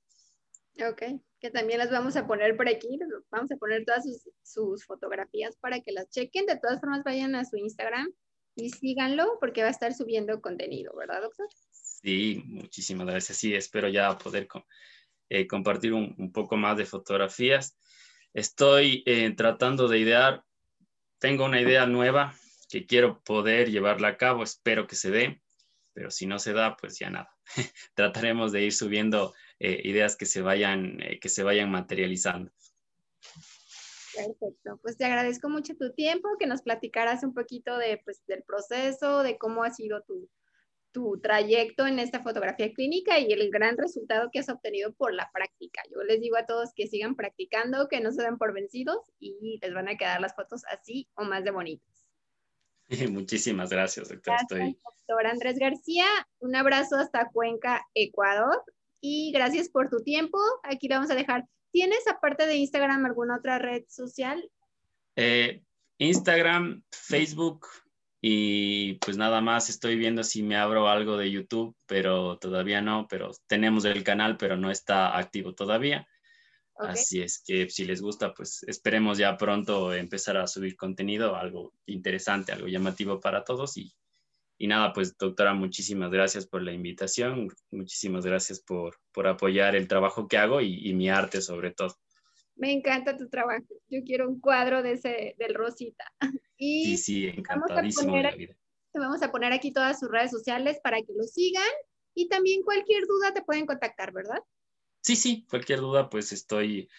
Ok, 0.89 1.03
que 1.39 1.49
también 1.49 1.79
las 1.79 1.91
vamos 1.91 2.15
a 2.15 2.27
poner 2.27 2.55
por 2.57 2.67
aquí, 2.67 2.99
vamos 3.31 3.51
a 3.51 3.57
poner 3.57 3.85
todas 3.85 4.03
sus, 4.03 4.29
sus 4.43 4.85
fotografías 4.85 5.55
para 5.57 5.79
que 5.79 5.91
las 5.91 6.09
chequen. 6.09 6.45
De 6.45 6.59
todas 6.59 6.79
formas, 6.79 7.03
vayan 7.03 7.35
a 7.35 7.45
su 7.45 7.57
Instagram 7.57 8.11
y 8.55 8.69
síganlo 8.69 9.37
porque 9.39 9.61
va 9.61 9.69
a 9.69 9.71
estar 9.71 9.93
subiendo 9.93 10.41
contenido, 10.41 10.95
¿verdad, 10.95 11.21
doctor? 11.21 11.47
Sí, 11.71 12.43
muchísimas 12.45 13.07
gracias. 13.07 13.37
Sí, 13.37 13.53
espero 13.53 13.87
ya 13.87 14.17
poder 14.17 14.47
eh, 15.29 15.47
compartir 15.47 15.93
un, 15.93 16.31
poco 16.31 16.57
más 16.57 16.77
de 16.77 16.85
fotografías. 16.85 17.77
Estoy 18.33 19.03
eh, 19.05 19.31
tratando 19.35 19.87
de 19.87 19.99
idear, 19.99 20.43
tengo 21.19 21.45
una 21.45 21.61
idea 21.61 21.85
nueva 21.85 22.35
que 22.69 22.85
quiero 22.85 23.21
poder 23.23 23.71
llevarla 23.71 24.09
a 24.09 24.17
cabo, 24.17 24.43
espero 24.43 24.87
que 24.87 24.95
se 24.95 25.11
dé, 25.11 25.41
pero 25.93 26.09
si 26.09 26.25
no 26.25 26.39
se 26.39 26.53
da, 26.53 26.75
pues 26.75 26.97
ya 26.99 27.09
nada. 27.09 27.29
Trataremos 27.93 28.51
de 28.51 28.63
ir 28.63 28.73
subiendo 28.73 29.33
eh, 29.59 29.81
ideas 29.83 30.15
que 30.15 30.25
se, 30.25 30.41
vayan, 30.41 30.97
que 31.21 31.29
se 31.29 31.43
vayan 31.43 31.69
materializando. 31.69 32.51
Perfecto, 34.15 34.79
pues 34.81 34.97
te 34.97 35.05
agradezco 35.05 35.49
mucho 35.49 35.75
tu 35.75 35.91
tiempo, 35.93 36.29
que 36.37 36.45
nos 36.45 36.61
platicaras 36.61 37.23
un 37.23 37.33
poquito 37.33 37.77
de, 37.77 37.99
pues, 38.03 38.23
del 38.27 38.43
proceso, 38.43 39.23
de 39.23 39.37
cómo 39.37 39.63
ha 39.63 39.71
sido 39.71 40.03
tu, 40.03 40.29
tu 40.93 41.19
trayecto 41.19 41.85
en 41.85 41.99
esta 41.99 42.21
fotografía 42.23 42.71
clínica 42.71 43.19
y 43.19 43.33
el 43.33 43.49
gran 43.51 43.77
resultado 43.77 44.29
que 44.31 44.39
has 44.39 44.49
obtenido 44.49 44.93
por 44.93 45.13
la 45.13 45.29
práctica. 45.33 45.81
Yo 45.91 46.03
les 46.03 46.21
digo 46.21 46.37
a 46.37 46.45
todos 46.45 46.73
que 46.75 46.87
sigan 46.87 47.15
practicando, 47.15 47.89
que 47.89 47.99
no 47.99 48.11
se 48.11 48.21
den 48.21 48.37
por 48.37 48.53
vencidos 48.53 48.99
y 49.19 49.59
les 49.61 49.73
van 49.73 49.89
a 49.89 49.97
quedar 49.97 50.21
las 50.21 50.35
fotos 50.35 50.63
así 50.71 51.09
o 51.15 51.23
más 51.23 51.43
de 51.43 51.51
bonitas. 51.51 52.05
Muchísimas 53.11 53.69
gracias, 53.69 54.09
doctor. 54.09 54.35
Gracias, 54.49 54.77
doctor 54.83 55.27
Andrés 55.27 55.57
García. 55.57 56.05
Un 56.39 56.55
abrazo 56.55 56.95
hasta 56.95 57.29
Cuenca, 57.29 57.85
Ecuador. 57.93 58.63
Y 59.01 59.31
gracias 59.33 59.67
por 59.67 59.89
tu 59.89 59.97
tiempo. 60.03 60.37
Aquí 60.63 60.87
le 60.87 60.95
vamos 60.95 61.11
a 61.11 61.15
dejar. 61.15 61.45
¿Tienes, 61.71 62.07
aparte 62.07 62.45
de 62.45 62.55
Instagram, 62.55 63.05
alguna 63.05 63.37
otra 63.37 63.57
red 63.57 63.83
social? 63.89 64.49
Eh, 65.15 65.63
Instagram, 65.97 66.83
Facebook, 66.91 67.67
y 68.25 68.93
pues 68.99 69.17
nada 69.17 69.41
más 69.41 69.69
estoy 69.69 69.97
viendo 69.97 70.23
si 70.23 70.43
me 70.43 70.55
abro 70.55 70.87
algo 70.87 71.17
de 71.17 71.29
YouTube, 71.29 71.75
pero 71.85 72.37
todavía 72.37 72.81
no, 72.81 73.05
pero 73.09 73.31
tenemos 73.47 73.83
el 73.83 74.01
canal, 74.01 74.37
pero 74.37 74.55
no 74.55 74.71
está 74.71 75.17
activo 75.17 75.53
todavía. 75.53 76.07
Así 76.77 77.21
es 77.21 77.43
que 77.45 77.69
si 77.69 77.83
les 77.83 78.01
gusta, 78.01 78.33
pues 78.33 78.63
esperemos 78.63 79.17
ya 79.17 79.35
pronto 79.35 79.93
empezar 79.93 80.37
a 80.37 80.47
subir 80.47 80.77
contenido, 80.77 81.35
algo 81.35 81.73
interesante, 81.85 82.53
algo 82.53 82.67
llamativo 82.67 83.19
para 83.19 83.43
todos. 83.43 83.75
Y, 83.75 83.93
y 84.57 84.67
nada, 84.67 84.93
pues 84.93 85.17
doctora, 85.17 85.53
muchísimas 85.53 86.09
gracias 86.09 86.47
por 86.47 86.61
la 86.61 86.71
invitación, 86.71 87.49
muchísimas 87.71 88.25
gracias 88.25 88.61
por, 88.61 89.01
por 89.11 89.27
apoyar 89.27 89.75
el 89.75 89.89
trabajo 89.89 90.29
que 90.29 90.37
hago 90.37 90.61
y, 90.61 90.89
y 90.89 90.93
mi 90.93 91.09
arte 91.09 91.41
sobre 91.41 91.71
todo. 91.71 91.97
Me 92.55 92.71
encanta 92.71 93.17
tu 93.17 93.29
trabajo. 93.29 93.65
Yo 93.89 94.03
quiero 94.03 94.29
un 94.29 94.39
cuadro 94.39 94.83
de 94.83 94.93
ese, 94.93 95.35
del 95.37 95.53
Rosita. 95.53 96.05
Y 96.55 96.95
sí, 96.95 96.97
sí, 96.97 97.25
encantadísimo 97.25 98.15
de 98.15 98.23
la 98.23 98.31
vida. 98.35 98.55
Te 98.93 98.99
vamos 98.99 99.21
a 99.21 99.31
poner 99.31 99.51
aquí 99.51 99.73
todas 99.73 99.99
sus 99.99 100.09
redes 100.09 100.31
sociales 100.31 100.79
para 100.81 100.97
que 100.97 101.11
lo 101.13 101.23
sigan 101.23 101.67
y 102.13 102.29
también 102.29 102.61
cualquier 102.61 103.05
duda 103.05 103.33
te 103.33 103.41
pueden 103.41 103.65
contactar, 103.65 104.13
¿verdad? 104.13 104.37
Sí, 105.01 105.17
sí, 105.17 105.45
cualquier 105.49 105.79
duda, 105.79 106.09
pues 106.09 106.31
estoy 106.31 106.89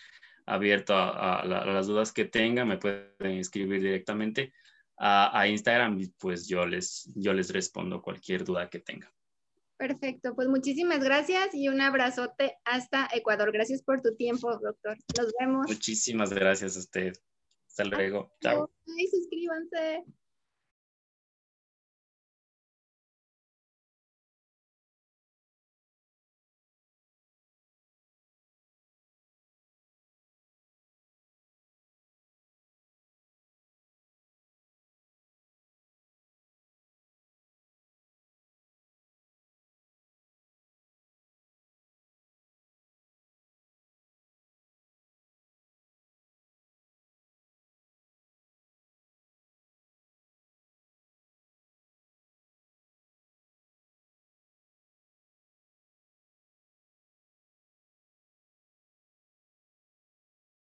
abierto 0.45 0.95
a, 0.95 1.45
las 1.47 1.87
dudas 1.87 2.13
que 2.13 2.27
tengan, 2.27 2.69
me 2.69 2.77
pueden 2.77 3.39
escribir 3.39 3.81
directamente 3.81 4.53
a, 4.99 5.39
a, 5.39 5.49
Instagram 5.49 5.99
y 6.01 6.09
pues 6.09 6.47
yo 6.47 6.67
les, 6.67 7.11
yo 7.15 7.33
les 7.33 7.51
respondo 7.51 8.03
cualquier 8.03 8.45
duda 8.45 8.69
que 8.69 8.81
tengan. 8.81 9.11
Perfecto, 9.77 10.35
pues 10.35 10.49
muchísimas 10.49 11.03
gracias 11.03 11.53
y 11.53 11.69
un 11.69 11.81
abrazote 11.81 12.57
hasta 12.65 13.09
Ecuador. 13.13 13.53
Gracias 13.53 13.83
por 13.83 14.01
tu 14.03 14.15
tiempo, 14.15 14.57
doctor. 14.59 14.97
Nos 15.19 15.33
vemos. 15.39 15.67
Muchísimas 15.67 16.33
gracias 16.33 16.77
a 16.77 16.81
usted. 16.81 17.13
Hasta 17.69 17.85
luego. 17.85 18.33
Chao. 18.41 18.71
Ay, 18.87 19.09
suscríbanse. 19.09 20.05